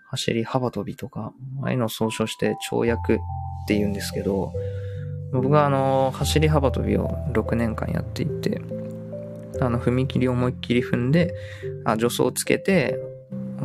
[0.09, 3.17] 走り幅跳びとか、ああいうのを総称して跳躍っ
[3.67, 4.53] て言うんですけど、
[5.31, 8.61] 僕はあの、走り幅跳びを6年間やっていて、
[9.59, 11.33] あの、踏切を思いっきり踏んで、
[11.83, 12.97] あ助走をつけて、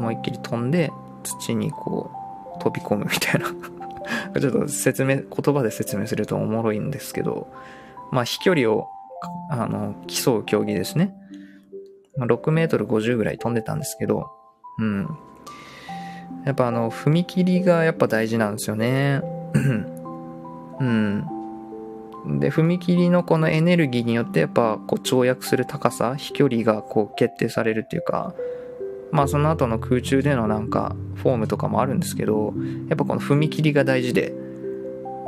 [0.00, 0.90] 思いっきり飛んで、
[1.22, 2.10] 土にこ
[2.58, 3.48] う、飛び込むみたいな。
[4.40, 7.48] ちょっと説明、言葉で説明するとおもろいんですけど、
[8.10, 8.88] まあ飛距離を、
[9.50, 11.14] あの、競う競技ですね。
[12.16, 14.30] ま6メートル50ぐらい飛んでたんですけど、
[14.78, 15.08] うん。
[16.44, 19.20] やっぱあの、踏切がやっぱ大事なんですよね。
[20.80, 21.26] うん。
[22.38, 28.34] で、踏切のこのエネルギーによってやっぱこう跳躍する高さ、飛距離がこう決定されるっていうか、
[29.12, 32.54] まあその後の空中でのなんかフォームとかもあるんですけど、
[32.88, 34.34] やっぱこの踏切が大事で、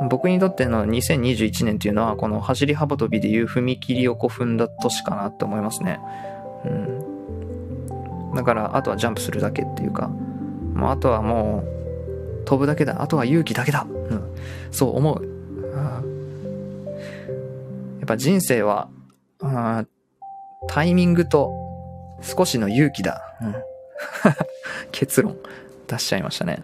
[0.09, 5.99] 僕にとっての2021年っていうのはこの走り幅跳びでいう踏切をこう踏んだ年かなって思いますね。
[6.65, 8.35] うん。
[8.35, 11.63] だからあとはジャンプするだけっていうか、もうあとはも
[12.41, 13.01] う飛ぶだけだ。
[13.01, 13.85] あとは勇気だけだ。
[13.89, 14.23] うん。
[14.71, 15.23] そう思う。
[15.23, 15.29] う
[16.09, 16.13] ん
[17.99, 18.89] やっぱ人生は、
[19.39, 19.87] うん
[20.67, 21.51] タイミングと
[22.21, 23.21] 少しの勇気だ。
[23.41, 23.55] うん、
[24.91, 25.37] 結論
[25.87, 26.63] 出しちゃいましたね。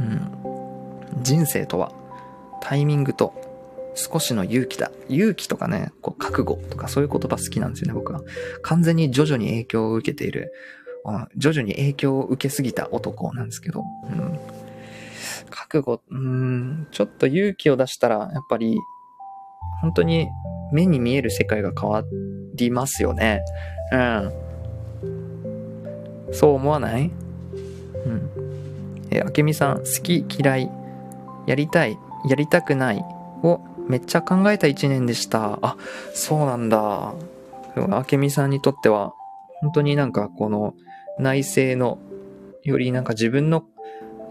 [0.00, 1.22] うん。
[1.22, 1.92] 人生とは
[2.60, 3.34] タイミングと
[3.94, 4.90] 少しの勇気だ。
[5.08, 8.20] 勇気とかね、こう覚悟とかそういう言葉好きなんですよね、僕は。
[8.62, 10.52] 完全に徐々に影響を受けている、
[11.04, 14.38] うん徐々に影響を受けすぎた男なんですけど、うん、
[15.50, 18.76] 覚悟、うん、ちょっと勇気を出したら、やっぱり、
[19.80, 20.28] 本当に
[20.72, 22.02] 目に見える世界が変わ
[22.54, 23.42] りますよね。
[23.92, 24.45] うん。
[26.32, 27.10] そう思わない？
[28.06, 28.30] うん。
[29.10, 30.70] え、あけみさん、好き、嫌い、
[31.46, 31.98] やりたい、
[32.28, 33.04] やりたくない
[33.42, 35.58] をめっちゃ考えた一年でした。
[35.62, 35.76] あ、
[36.12, 37.14] そうなんだ。
[37.76, 39.12] 明美さんにとっては、
[39.60, 40.74] 本当になんかこの
[41.18, 41.98] 内政の、
[42.64, 43.64] よりなんか自分の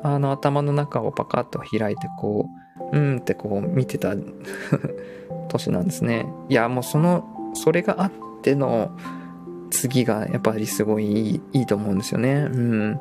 [0.03, 2.47] あの頭の中をパカッと開いてこ
[2.91, 4.13] う、うんってこう見てた
[5.49, 6.27] 年なんですね。
[6.49, 7.23] いや、もうその、
[7.53, 8.91] それがあっての
[9.69, 12.47] 次がやっぱりすごいいいと思うんですよね。
[12.51, 12.99] うん。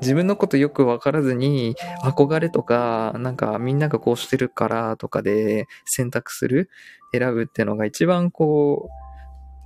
[0.00, 6.70] 自分のことよくわからずに、憧れとか、なんかみんながこうしてるからとかで選択する、
[7.12, 8.88] 選ぶっていうのが一番こ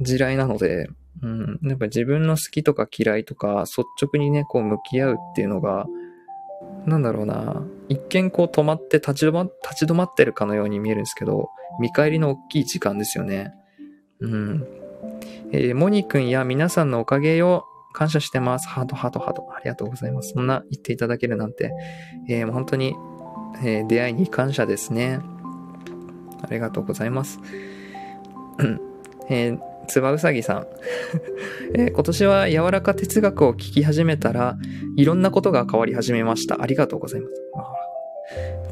[0.01, 0.89] う、地雷なので、
[1.23, 1.61] うん。
[1.63, 5.87] やっぱ自分の好きとか嫌いとか、率直にね、こう向き合うっていうのが、
[6.87, 7.63] なんだろうな。
[7.89, 13.55] 一見こう止まって立ち止ま、立ち止まってるかのように見えるんですけど、見返りの大きい時間ですよね。
[14.21, 14.84] うん。
[15.53, 18.69] えー、モニ君や皆さんのおかげを感謝してます。
[18.69, 19.47] ハート、ハート、ハート。
[19.57, 20.33] ありがとうございます。
[20.33, 21.73] そんな言っていただけるなんて、
[22.29, 22.97] えー、本当に、
[23.65, 25.21] えー、出会いに感謝ですね。
[26.43, 27.39] ありがとうございます。
[29.31, 30.67] えー、つばうさぎさん、
[31.75, 34.59] えー、今年は柔らか哲学を聞き始めたら、
[34.97, 36.63] いろんなことが変わり始めました。
[36.63, 37.35] ありがとうございます。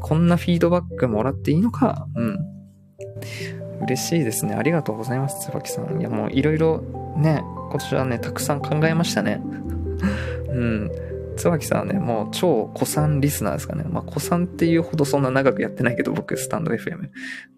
[0.01, 2.39] こんなフィードバックもらっていいのかうん。
[3.83, 4.55] 嬉しいですね。
[4.55, 5.99] ありがとうございます、椿さん。
[5.99, 6.81] いや、もういろいろ
[7.17, 9.41] ね、今年はね、たくさん考えましたね。
[10.49, 10.91] うん。
[11.35, 13.83] 椿さんはね、もう超古参リスナーですかね。
[13.87, 17.09] まあ、古参っていうほどそんな長くやってないけど、僕、スタンド FM。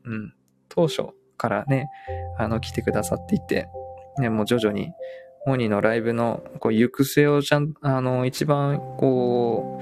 [0.06, 0.34] うん。
[0.70, 1.90] 当初からね、
[2.38, 3.68] あの、来てくださっていて、
[4.20, 4.94] ね、もう徐々に、
[5.46, 9.82] モニーのライブの、こう、行く末をちゃん、あの、一番、こ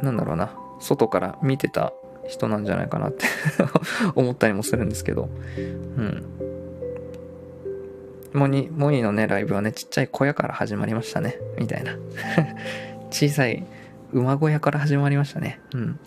[0.00, 1.92] う、なんだろうな、外から見てた
[2.28, 3.24] 人なんじゃないかなって
[4.14, 5.60] 思ったりもするんですけど、う
[6.00, 6.24] ん。
[8.32, 11.96] モニ、モニのね、ライブはね、ちっちゃい小屋から始まりましたね、みたいな。
[13.10, 13.64] 小さい
[14.12, 15.60] 馬小屋から始まりましたね。
[15.74, 15.98] うん。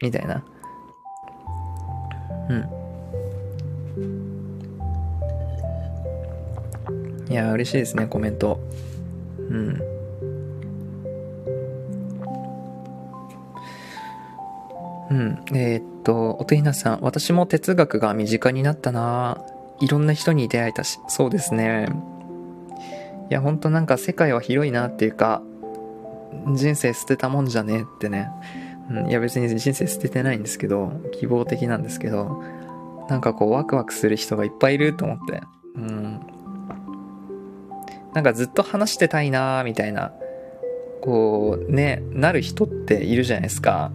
[0.00, 0.42] みたいな。
[2.48, 2.68] うん。
[7.30, 8.58] いや、嬉しいですね、コメント。
[9.38, 9.97] うん。
[15.10, 15.38] うん。
[15.52, 19.44] えー、っと、お手ひなさん、私も哲学が身近になったな
[19.80, 21.88] いろんな人に出会えたし、そうですね。
[23.30, 25.42] いや、ほんとなんか世界は広いなっていうか、
[26.54, 28.30] 人生捨てたもんじゃねえってね。
[28.90, 32.42] うん、いや別に人生捨ててないんですけど、希望的なんですけど、
[33.08, 35.42] なんかこうワクワクする人がいっぱいいると思って。
[35.76, 36.20] うん。
[38.14, 40.12] なんかずっと話してたいなーみたいな、
[41.02, 43.92] こうね、なる人っているじゃないですか。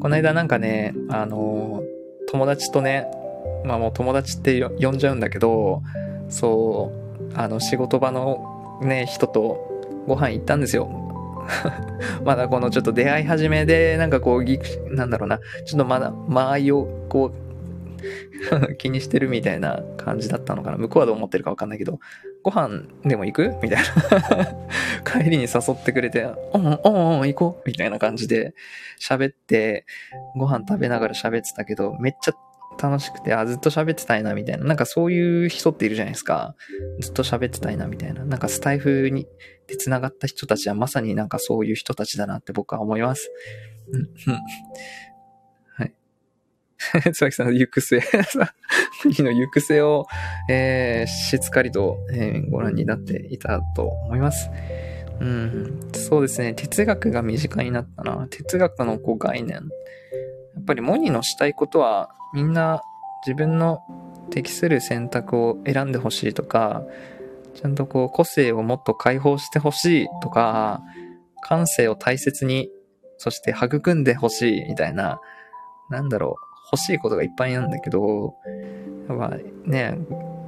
[0.00, 1.82] この間なんかね、あの、
[2.28, 3.06] 友達とね、
[3.64, 5.82] まあもう友達って呼んじゃうんだけど、
[6.28, 6.92] そ
[7.30, 9.58] う、あの仕事場のね、人と
[10.06, 10.88] ご飯行ったんですよ。
[12.24, 17.50] まだこのちょっと出会い始めで、なんかこう、なんだろうな、ちょっとまだ間合いをこう
[18.76, 20.78] 気にしてるみたいな感じだったのかな。
[20.78, 21.98] 向こうはどう思ってるかわかんないけど、
[22.42, 23.54] ご飯でも行く？
[23.62, 24.46] みたいな
[25.12, 28.54] 帰りに誘ってくれて、おん、おん、おん、行こうみたいな感じで
[29.00, 29.84] 喋って、
[30.36, 32.32] ご飯食べながら喋ってたけど、めっちゃ
[32.80, 34.64] 楽しくて、あ、ずっと喋ってたいな、みたいな。
[34.64, 36.54] なんかそういう人っているじゃないですか。
[37.00, 38.24] ずっと喋ってたいな、みたいな。
[38.24, 39.26] なんかスタイフに、
[39.66, 43.30] で繋がった人たちはまさになんかそういう人たちだなって僕は思います。
[43.92, 44.08] うん、
[45.74, 45.94] はい。
[47.12, 48.00] つばきさん行く末
[49.02, 50.06] 次の行く末を、
[50.48, 54.50] えー、しっかりと、えー、ご覧になっていたと思います。
[55.20, 56.54] うん、そうですね。
[56.54, 58.26] 哲学が身近になったな。
[58.30, 59.56] 哲学のこう概念。
[59.56, 62.82] やっぱりモニのしたいことはみんな
[63.26, 63.80] 自分の
[64.30, 66.84] 適する選択を選んでほしいとか、
[67.54, 70.82] ちゃんとこう個性をもっと解放してほしいとか、
[71.42, 72.70] 感性を大切に、
[73.18, 75.20] そして育んでほしいみたいな、
[75.90, 78.34] なんだろう、欲しいことがいっぱいなんだけど、
[79.08, 79.98] やっぱね、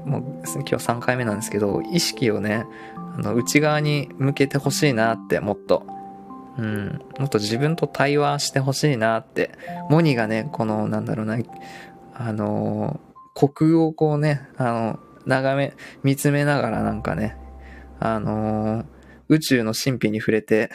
[0.04, 2.64] もう今日3回目なんですけど、意識をね、
[3.16, 5.86] あの内側に向けてほしいなってもっと
[6.58, 9.52] うん、もっと自分と対話してほしいなって。
[9.88, 11.38] モニがね、この、なんだろうな、
[12.14, 13.00] あの
[13.34, 17.36] 虚空をこうね、あの、眺め、見つめながらなんかね、
[18.00, 18.84] あの
[19.28, 20.70] 宇宙の神秘に触れて、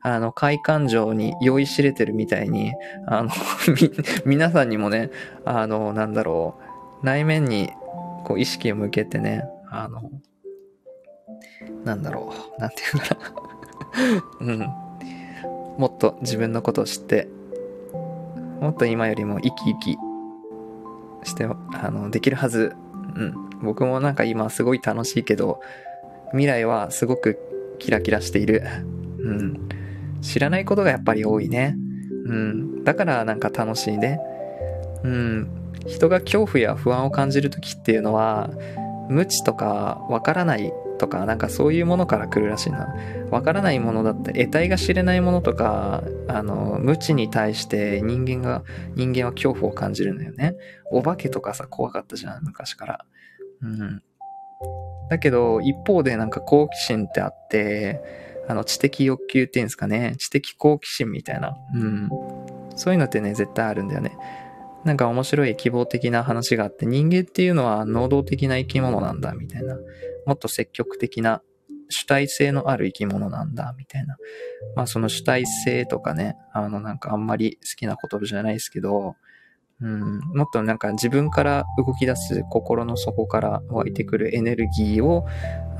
[0.00, 2.72] あの、快感情に酔いしれてるみたいに、
[3.06, 3.30] あの、
[4.26, 5.10] み皆さんにもね、
[5.44, 6.56] あの、なんだろ
[7.02, 7.70] う、内面に、
[8.24, 10.10] こう、意識を向けてね、あの、
[11.84, 13.42] なんだろう、なんていうかな
[14.40, 14.58] うん。
[15.78, 17.28] もっと自分のことを知って、
[18.60, 19.98] もっと今よりも生き生き
[21.24, 22.74] して、あの、できるはず。
[23.16, 23.50] うん。
[23.62, 25.60] 僕もなんか今すごい楽しいけど、
[26.30, 27.38] 未来はすごく
[27.78, 28.62] キラキラしている。
[29.18, 29.68] うん。
[30.20, 31.76] 知らないことがやっぱり多いね。
[32.26, 32.84] うん。
[32.84, 34.20] だからなんか楽しいね。
[35.02, 35.48] うん。
[35.86, 38.50] 人が恐怖や不安を感じる時っていうのは、
[39.08, 40.72] 無知とかわからない
[41.02, 42.94] とか、なんかそういうものから来るらしいな。
[43.32, 48.62] わからないものだって、得体が知れないものとか、あの、無知に対して人間が、
[48.94, 50.54] 人間は恐怖を感じるんだよね。
[50.92, 53.04] お化けとかさ、怖かったじゃん、昔から。
[53.62, 54.02] うん。
[55.10, 58.00] だけど、一方でなんか好奇心ってあって、
[58.46, 60.14] あの、知的欲求っていうんですかね。
[60.18, 61.56] 知的好奇心みたいな。
[61.74, 62.10] うん。
[62.76, 64.16] そういうのってね、絶対あるんだよね。
[64.84, 69.76] なんか面白い希望的な話があって、人間っていうのは能動的な生き物なんだ、みたいな。
[70.26, 71.42] もっと積極的な
[71.88, 74.16] 主体性のある生き物なんだ、みたいな。
[74.74, 79.14] まあその主体性とかね、あのなんかあんまり好きな言葉じゃないですけど、
[79.80, 85.26] うん、もっとなんか自分から動き出す心の底から湧いてくるエネルギーを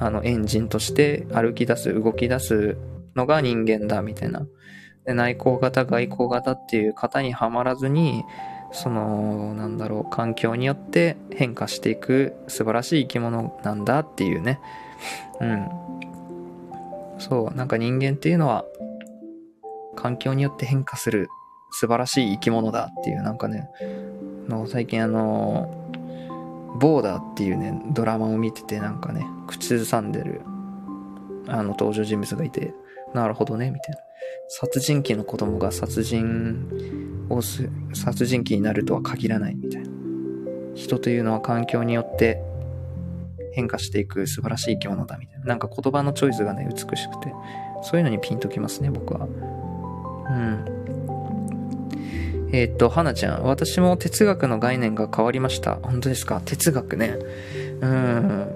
[0.00, 2.76] あのエンジンとして歩き出す、動き出す
[3.14, 4.46] のが人間だ、みたいな。
[5.04, 8.24] で内向型、外向型っていう型にはまらずに、
[8.72, 14.58] その、なんだろう、環境によって変化していく素晴らしい生き物なんだっていうね。
[15.40, 15.68] うん。
[17.18, 18.64] そう、なんか人間っていうのは、
[19.94, 21.28] 環境によって変化する
[21.70, 23.68] 素晴らしい生き物だっていう、なんかね、
[24.48, 25.70] の最近あの、
[26.80, 30.40] ボーダーっていうね、ドラマを見てて、なんかね、口ずさんでる、
[31.46, 32.74] あの登場人物がいて、
[33.12, 34.00] なるほどね、みたいな。
[34.48, 39.90] 殺人鬼の子供が殺人をす、殺人鬼になるとは限らないみたいな。
[40.74, 42.42] 人というのは環境によって
[43.52, 45.44] 変化していく素晴らしい生き物だみたいな。
[45.46, 47.32] なんか言葉のチョイスがね、美しくて、
[47.82, 49.26] そういうのにピンときますね、僕は。
[49.26, 49.28] う
[50.32, 50.64] ん。
[52.52, 55.76] えっと、花ちゃん、私も哲学の概念が変わりました。
[55.82, 56.42] 本当ですか？
[56.44, 57.16] 哲学ね。
[57.80, 58.48] うん。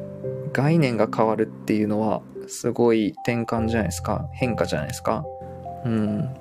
[0.53, 4.29] 概念が変わるっていうのは、すごい転換じゃないですか？
[4.33, 5.25] 変化じゃないですか？
[5.87, 6.35] うん。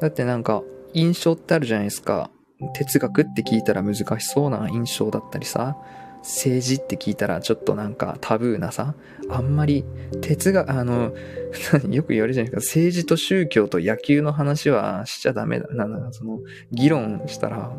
[0.00, 0.62] だってなんか、
[0.94, 2.30] 印象ってあるじゃないですか。
[2.74, 5.76] 哲学って聞いたら難しそうな印象だったりさ。
[6.22, 8.94] 政治って聞いたらちょっとなんかタブーなさ。
[9.28, 9.84] あんまり
[10.22, 11.12] 哲学、あの、
[11.90, 12.56] よく言われるじゃないですか。
[12.56, 15.68] 政治と宗教と野球の話はしちゃダメだ。
[15.74, 16.40] なんだ、その、
[16.72, 17.72] 議論したら、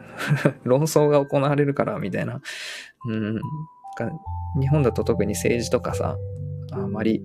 [0.64, 2.40] 論争が行われるから、みたいな。
[3.08, 3.40] うん。
[4.60, 6.16] 日本だと特に政治とかさ、
[6.72, 7.22] あんまり、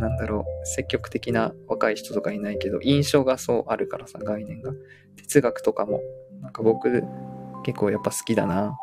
[0.00, 4.72] なんだろう、積極的な若い人とかいないけど、印象がそうあるからさ、概念が。
[5.16, 6.00] 哲学とかも、
[6.40, 7.04] なんか僕、
[7.64, 8.76] 結構やっぱ好きだな。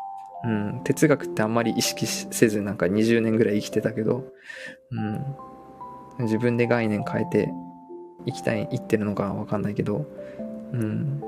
[0.44, 0.80] うん。
[0.84, 4.24] 哲学ってあんまり意識せず、なんか20年ぐらい生きてたけど、
[6.18, 6.24] うん。
[6.24, 7.50] 自分で概念変えて
[8.26, 10.06] 生きたい、生ってるのかわかんないけど、
[10.72, 11.20] うん。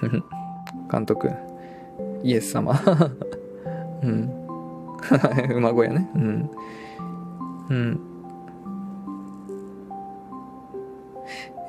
[0.90, 1.30] 監督、
[2.24, 2.74] イエス様。
[4.02, 4.38] うん。
[5.56, 6.08] 馬小屋ね。
[6.14, 6.50] うん。
[7.70, 8.00] うん。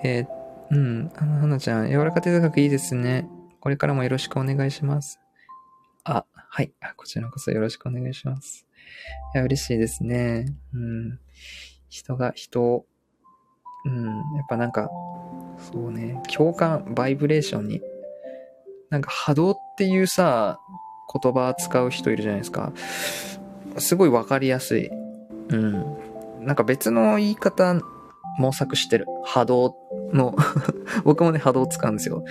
[0.04, 0.40] えー
[0.72, 1.12] うん。
[1.16, 3.28] あの、花ちゃん、柔らか哲学いいですね。
[3.60, 5.20] これからもよろしくお願いします。
[6.04, 6.72] あ、はい。
[6.96, 8.68] こちらこそよろしくお願いします。
[9.34, 10.46] いや、嬉しいですね。
[10.74, 11.20] うん。
[11.90, 12.86] 人が人を、
[13.86, 14.06] うん。
[14.06, 14.90] やっぱなんか、
[15.58, 17.82] そうね、共感、バイブレーションに、
[18.92, 20.60] なんか波動っていうさ、
[21.12, 22.72] 言葉使う人いるじゃないですか。
[23.78, 24.92] すごいわかりやすい。
[25.50, 26.46] うん。
[26.46, 27.76] なんか別の言い方
[28.38, 29.06] 模索してる。
[29.26, 29.76] 波動
[30.14, 30.36] の
[31.04, 32.24] 僕もね、波動使うんですよ。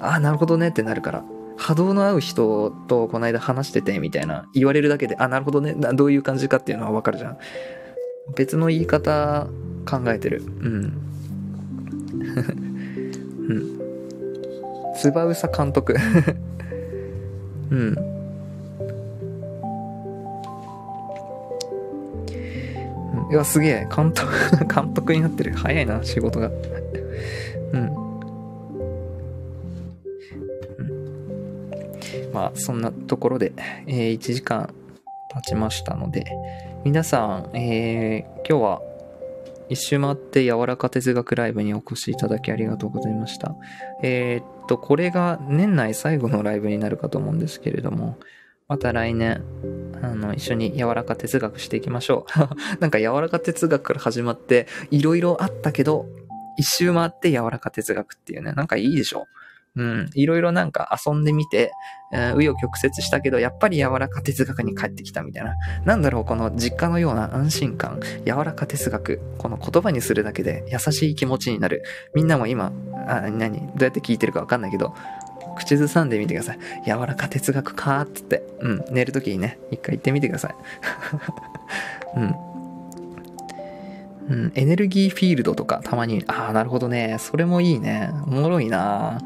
[0.00, 1.24] ああ、なるほどねってなるから。
[1.56, 5.74] 波動の合う人とこの間話しててみたいな言われるだけで、あ、なるほどね。
[5.74, 7.38] どういう感じかっていうのはわかるじゃん。
[8.36, 9.46] 別の言い方
[9.88, 10.42] 考えてる。
[10.42, 10.92] うん。
[13.48, 13.80] うん。
[14.96, 15.94] つばうさ監督。
[17.70, 18.11] うん。
[23.32, 23.88] うんいや、すげえ。
[23.94, 24.30] 監督、
[24.72, 25.54] 監督になってる。
[25.54, 26.50] 早いな、仕事が。
[27.72, 27.90] うん、
[32.32, 33.52] まあ、そんなところで、
[33.86, 34.68] えー1時間
[35.32, 36.26] 経ちましたので、
[36.84, 38.82] 皆さん、えー今日は
[39.70, 43.54] 一周回って柔らか哲学ライブにお越しいただきありがとうございました。
[44.02, 48.18] えーっと、これが年内最後のライブになるかと思うんですけれども、
[48.68, 49.42] また来年、
[50.02, 52.26] あの、一緒に柔らか哲学していきましょ
[52.76, 52.80] う。
[52.80, 56.06] なんか柔らか哲学から始まって、いろいろあったけど、
[56.56, 59.26] 一周回って柔らか哲学っていうね、なんかいいでしょ？
[59.74, 60.10] うん。
[60.14, 61.72] いろいろなんか遊んでみて、
[62.12, 65.54] えー紆余曲折したけど、やっぱり柔らか哲学に帰ってきたみたいな。
[65.86, 71.82] なんだろう、この実家のような安心感、柔らか哲学、この言葉にするだけで優しい気持ちになる。
[72.14, 72.70] みんなも今、
[73.08, 73.60] あ、何？
[73.60, 74.94] どうやって聞いてるかわかんないけど、
[75.56, 76.58] 口ずさんでみてください。
[76.86, 78.42] 柔らか哲学かーっつって。
[78.60, 78.84] うん。
[78.90, 80.54] 寝るときにね、一回言ってみてください。
[82.16, 82.34] うん。
[84.28, 87.16] うん、エネルギーフィールドとかたまに、ああ、なるほどね。
[87.18, 88.10] それもいいね。
[88.26, 89.20] おもろいな。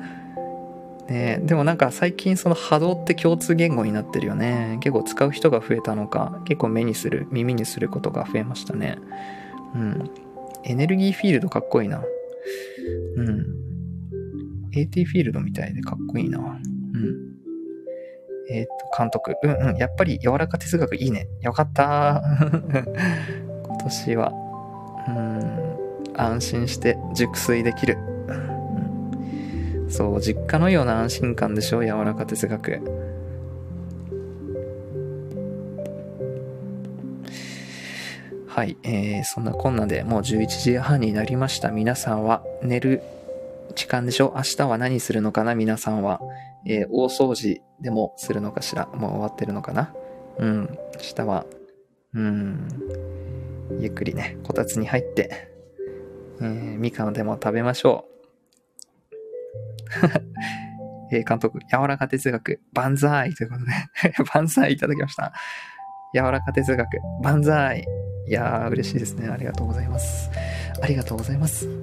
[1.09, 4.79] ねでもなんか最近その波動って共通言語になってるよね。
[4.81, 8.99] 結構使う人が増えたのか、結構目にする、耳にすることが増えましたね。
[9.75, 10.11] うん。
[10.65, 12.03] エネルギーフィールドかっこいいな。
[13.17, 13.66] うん。
[14.77, 16.39] AT フィールドみたいでかっこいいな。
[16.39, 17.37] うん。
[18.49, 19.35] えっ、ー、と、監督。
[19.43, 19.77] うんうん。
[19.77, 21.29] やっぱり柔らか哲学いいね。
[21.41, 22.23] よかった
[23.65, 24.33] 今年は、
[25.09, 27.99] うん、安心して熟睡できる。
[29.89, 32.81] そう、実家のような安心感でしょ柔らか哲学。
[38.47, 41.71] はい、えー、そんなこんなでもう11時半になりました。
[41.71, 43.03] 皆さんは寝る
[43.77, 44.33] 時間でしょ？
[44.35, 45.55] 明日は何するのかな？
[45.55, 46.21] 皆さんは。
[46.67, 48.87] えー、大掃除でもするのかしら？
[48.87, 49.95] もう終わってるのかな？
[50.39, 50.79] うん。
[50.97, 51.47] 明日は、
[52.15, 52.69] うん。
[53.79, 55.49] ゆっくりね、こたつに入って、
[56.41, 58.17] えー、みかんでも食べましょう。
[61.15, 63.71] えー、監督、柔らか哲学、万歳ということで
[64.35, 65.33] 万歳いただきました。
[66.15, 66.89] 柔らか哲学、
[67.23, 67.87] 万歳
[68.27, 69.29] いやー、嬉しいですね。
[69.29, 70.31] ありがとうございます。
[70.83, 71.69] ありがとうございます。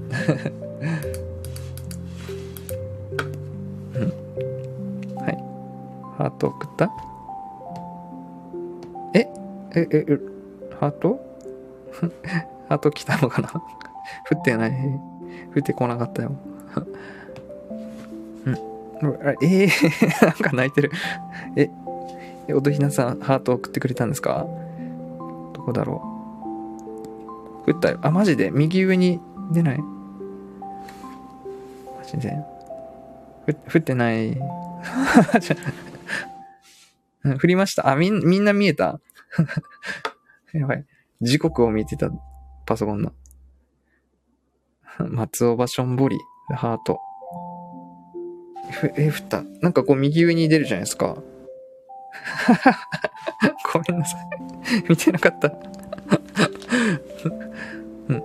[6.18, 6.92] ハート送った
[9.14, 9.28] え？
[9.76, 10.20] え、え、え、
[10.80, 11.20] ハート？
[12.70, 13.50] ハート来たのかな？
[13.50, 13.62] 降
[14.38, 14.72] ってない？
[15.56, 16.32] 降ってこなかったよ
[18.46, 18.56] うん
[19.42, 19.70] ええー、
[20.26, 20.92] なんか泣いてる。
[21.58, 21.70] え、
[22.54, 24.46] おとひなさん、ハート送ってくれたんですか？
[25.54, 26.02] どこだろ
[27.68, 27.72] う？
[27.72, 28.00] 打ったよ。
[28.02, 28.50] あ、マジで？
[28.52, 29.20] 右上に
[29.52, 29.78] 出ない？
[29.80, 29.86] マ
[32.06, 32.38] ジで？
[33.74, 34.38] 降ってない。
[37.38, 37.90] 振りました？
[37.90, 39.00] あ、みん、みんな見えた？
[40.54, 40.86] やばい。
[41.22, 42.10] 時刻を見てた、
[42.66, 43.12] パソコンの。
[45.00, 46.18] 松尾葉しょんぼり、
[46.50, 47.00] ハート。
[48.96, 49.44] え、降った。
[49.62, 51.18] なんかこう右上に出るじゃないですか。
[53.74, 54.84] ごめんなさい。
[54.90, 55.48] 見てなかった。
[58.08, 58.24] うん。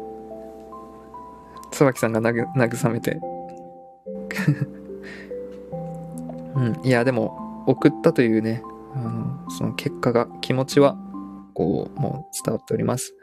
[1.71, 3.19] 椿さんが慰めて。
[6.55, 6.81] うん。
[6.85, 8.63] いや、でも、送ったというね、
[8.99, 10.97] あの、その結果が、気持ちは、
[11.55, 13.15] こう、もう伝わっております。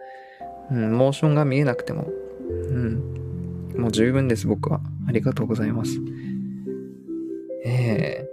[0.72, 2.08] うん、モーションが見えなくても、
[2.50, 3.76] うん。
[3.78, 4.80] もう十分です、僕は。
[5.08, 6.00] ありがとうございます。
[7.66, 8.28] ええ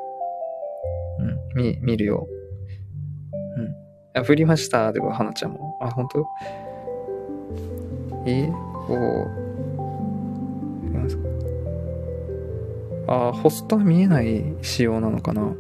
[1.21, 2.27] ー、うん、見、見るよ。
[4.15, 4.21] うん。
[4.21, 4.93] あ、振りました。
[4.93, 5.79] でも、花ちゃんも。
[5.81, 6.27] あ、本当？
[8.27, 8.53] えー、
[8.89, 9.43] お
[13.09, 15.55] あ、ホストは見えない仕様なのかな？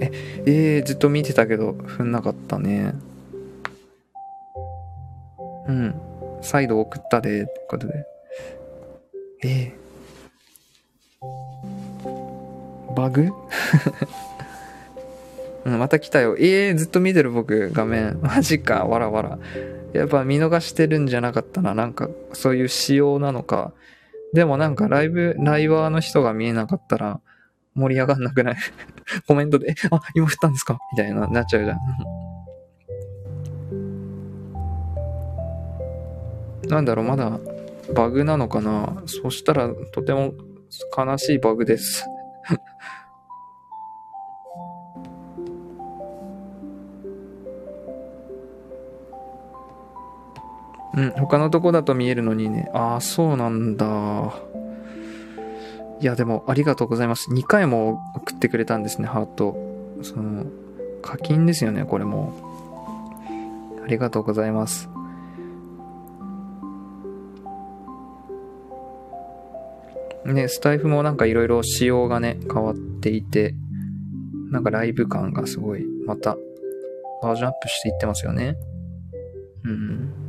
[0.00, 0.10] え、
[0.46, 2.94] えー、ずっと見てたけど、踏んなかったね。
[5.68, 5.94] うん。
[6.42, 8.06] 再度送ったで、ってことで。
[9.44, 9.84] えー
[12.94, 13.30] バグ？
[15.64, 16.36] うん、また来たよ。
[16.38, 18.18] ええー、ずっと見てる僕、画面。
[18.20, 19.38] マジか、わらわら。
[19.92, 21.74] やっぱ見逃してるんじゃなかったな。
[21.74, 23.72] なんか、そういう仕様なのか。
[24.32, 27.20] でもなんか、ライブ、ライバーの人が見えなかったら、
[27.74, 28.56] 盛り上がんなくない？
[29.26, 30.78] コメントで、あ、今振ったんですか？
[30.92, 31.78] みたいな、なっちゃうじゃん。
[36.68, 37.38] なんだろう、まだ、
[37.94, 39.02] バグなのかな？
[39.06, 40.32] そしたら、とても
[40.96, 42.06] 悲しいバグです。
[50.96, 52.70] うん、他のとこだと見えるのにね。
[52.72, 54.32] ああ、そうなんだ。
[56.04, 57.30] いや、でも、ありがとうございます。
[57.30, 59.56] 2回も送ってくれたんですね、ハート。
[60.02, 60.44] その、
[61.00, 62.34] 課金ですよね、これも。
[63.82, 64.90] ありがとうございます。
[70.26, 73.54] ね、スタイフもなんかいろいろ仕様がね、変わっていて、
[74.50, 76.36] なんかライブ感がすごい、また、
[77.22, 78.58] バージョンアップしていってますよね。
[79.64, 80.23] うん。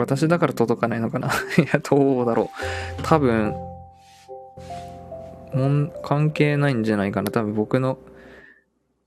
[0.00, 1.28] 私だから届かないのかな？
[1.58, 2.50] いや、どうだろ
[2.98, 3.02] う。
[3.02, 3.54] 多分、
[5.54, 7.30] もん、関係ないんじゃないかな。
[7.30, 7.98] 多分僕の、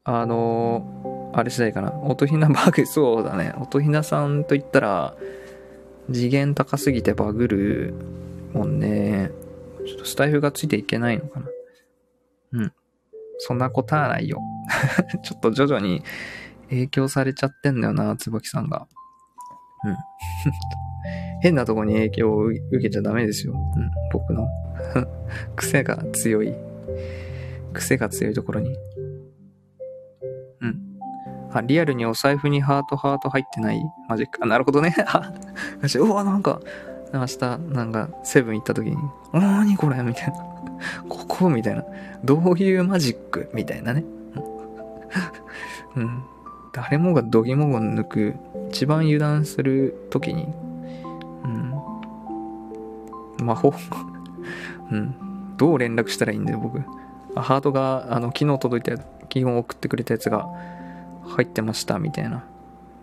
[0.04, 1.94] あのー、あれ次第かな。
[1.94, 3.54] 音ひなバグ、そうだね。
[3.60, 5.16] 音ひなさんと言ったら、
[6.12, 7.94] 次元高すぎてバグる
[8.54, 9.32] もんね。
[9.86, 11.46] ちょっとスタイフがついていけないのかな。
[12.54, 12.74] うん。
[13.38, 14.40] そんなことはないよ。
[15.24, 16.04] ちょっと徐々に
[16.70, 18.88] 影響されちゃってんだよな、椿さんが。
[19.86, 19.98] うん。
[21.42, 23.54] 変なとこに影響を受けちゃダメですよ。
[23.54, 24.48] うん、僕の
[25.56, 26.54] 癖が強い
[27.74, 28.76] 癖が強いところに。
[30.62, 30.80] うん。
[31.52, 33.82] あ、リアルにお財布にハートハート入ってない？
[34.08, 34.40] マジック。
[34.42, 34.94] あ、なるほどね。
[35.08, 35.34] あ、
[35.82, 36.62] 私、うわ、なんか、
[37.14, 37.40] 明日、
[37.74, 38.98] なんか、セブン行った時に、
[39.34, 40.02] なにこれ？
[40.04, 40.34] みたいな。
[41.10, 41.50] ここ？
[41.50, 41.84] みたいな。
[42.24, 43.50] どういうマジック？
[43.54, 44.04] みたいなね。
[45.96, 46.24] うん。
[46.74, 48.36] 誰もが度肝を抜く、
[48.70, 50.46] 一番油断する時に、
[51.44, 53.46] うん。
[53.46, 53.74] 魔法？
[54.92, 55.56] うん。
[55.58, 56.80] どう連絡したらいいんだよ、僕。
[57.40, 60.48] ハートが、あの、昨日届いた、基本送ってくれたやつが
[61.28, 62.46] 入ってました、みたいな。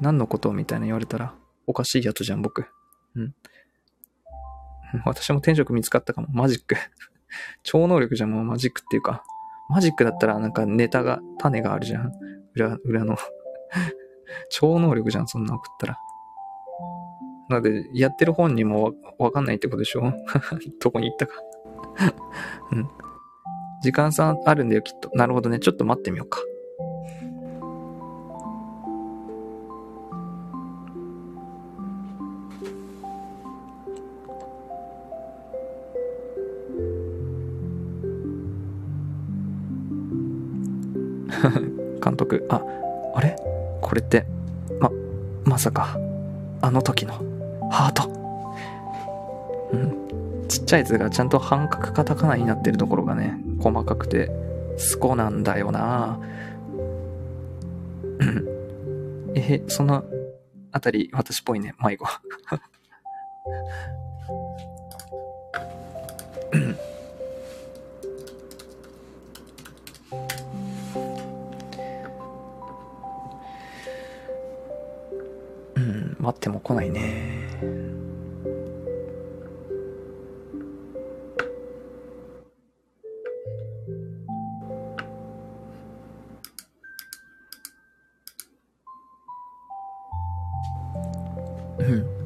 [0.01, 0.53] 何のこと？
[0.53, 1.35] みたいな言われたら、
[1.67, 2.67] おかしいやつじゃん、僕。
[3.15, 3.35] うん。
[5.05, 6.29] 私も転職見つかったかも。
[6.31, 6.77] マジック。
[7.63, 9.23] 超能力じゃん、もうマジックっていうか。
[9.69, 12.13] マジックだったらなんかネタが、種があるじゃん。
[12.55, 13.17] 裏、裏の。
[14.51, 15.99] 超能力じゃん、そんな送ったら。
[17.49, 20.13] なので、やってる本にもわわかんないってことでしょ？
[20.81, 21.35] どこに行ったか。
[22.73, 22.89] うん。
[23.83, 25.11] 時間差あるんだよ、きっと。
[25.15, 25.59] なるほどね。
[25.59, 26.41] ちょっと待ってみようか。
[42.03, 42.63] 監督、あ、
[43.15, 43.37] あれ？
[43.89, 44.27] これって、
[44.81, 44.91] ま、
[45.45, 45.97] まさか、
[46.61, 47.15] あの時の、
[47.71, 48.07] ハート。
[49.73, 49.77] う
[50.45, 50.47] ん？
[50.47, 54.31] ちっちゃい図がちゃんと半角カタカナになってるところがね、細かくて、
[54.77, 56.21] スコなんだよな
[58.19, 58.47] うん
[59.35, 60.05] え、その
[60.73, 62.07] あたり、私っぽいね、迷子。
[76.19, 77.49] 待っても来ないね。
[91.79, 92.19] うん。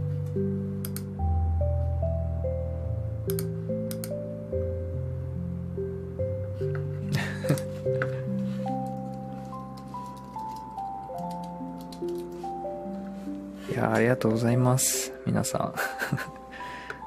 [13.83, 15.13] やありがとうございます。
[15.27, 15.75] 皆さん。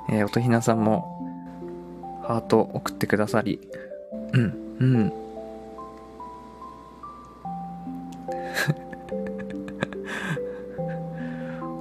[0.13, 1.15] えー、音ひなさんも、
[2.23, 3.59] ハート送ってくださり。
[4.33, 5.13] うん、うん。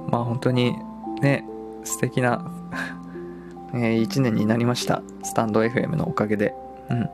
[0.09, 0.77] まあ本当に
[1.21, 1.45] ね、
[1.83, 2.49] 素敵な、
[3.73, 5.01] えー、一年になりました。
[5.23, 6.55] スタンド FM のおかげで。
[6.89, 7.09] うん。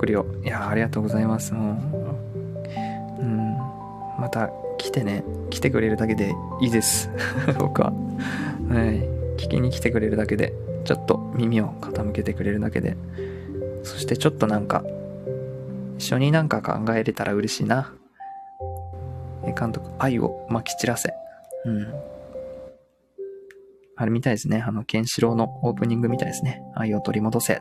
[0.00, 0.24] 送るよ。
[0.42, 1.52] いやありがとうございます。
[1.52, 3.58] もう、うん。
[4.18, 5.24] また来てね。
[5.50, 7.10] 来てくれるだけでいいです。
[7.58, 7.90] 僕は。
[7.90, 9.04] はい。
[9.36, 10.54] 聞きに来てくれるだけで、
[10.84, 12.96] ちょっと耳を傾けてくれるだけで。
[13.82, 14.84] そしてちょっとなんか、
[15.98, 17.92] 一緒になんか考えれたら嬉しいな。
[19.58, 21.12] 監督、愛をまき散らせ。
[21.66, 21.86] うん。
[23.96, 24.64] あれみたいですね。
[24.66, 26.62] あの、ケンシロウのオープニングみたいですね。
[26.74, 27.54] 愛を取り戻せ。
[27.54, 27.60] つっ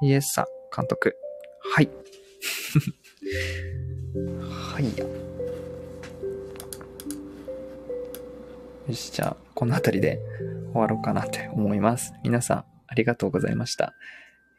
[0.00, 0.06] て。
[0.06, 1.14] イエスさ、監督。
[1.78, 1.88] はい。
[4.40, 4.98] はい。
[8.88, 10.18] よし、じゃあ、この辺りで
[10.72, 12.14] 終わろうかなって思います。
[12.24, 13.94] 皆さん、ありがとうございました。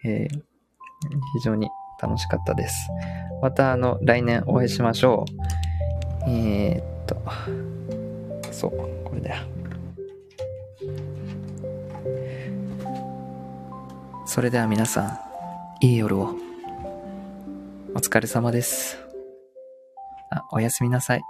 [0.06, 0.40] えー、
[1.34, 1.68] 非常に
[2.02, 2.88] 楽しかったです。
[3.41, 5.26] また、あの、来年お会いしましょ
[6.26, 6.30] う。
[6.30, 7.22] えー、っと、
[8.54, 8.72] そう、
[9.04, 9.44] これだよ。
[14.26, 15.20] それでは皆さ
[15.82, 16.49] ん、いい夜を。
[17.95, 18.98] お疲れ様です。
[20.32, 21.22] あ、おやすみなさい。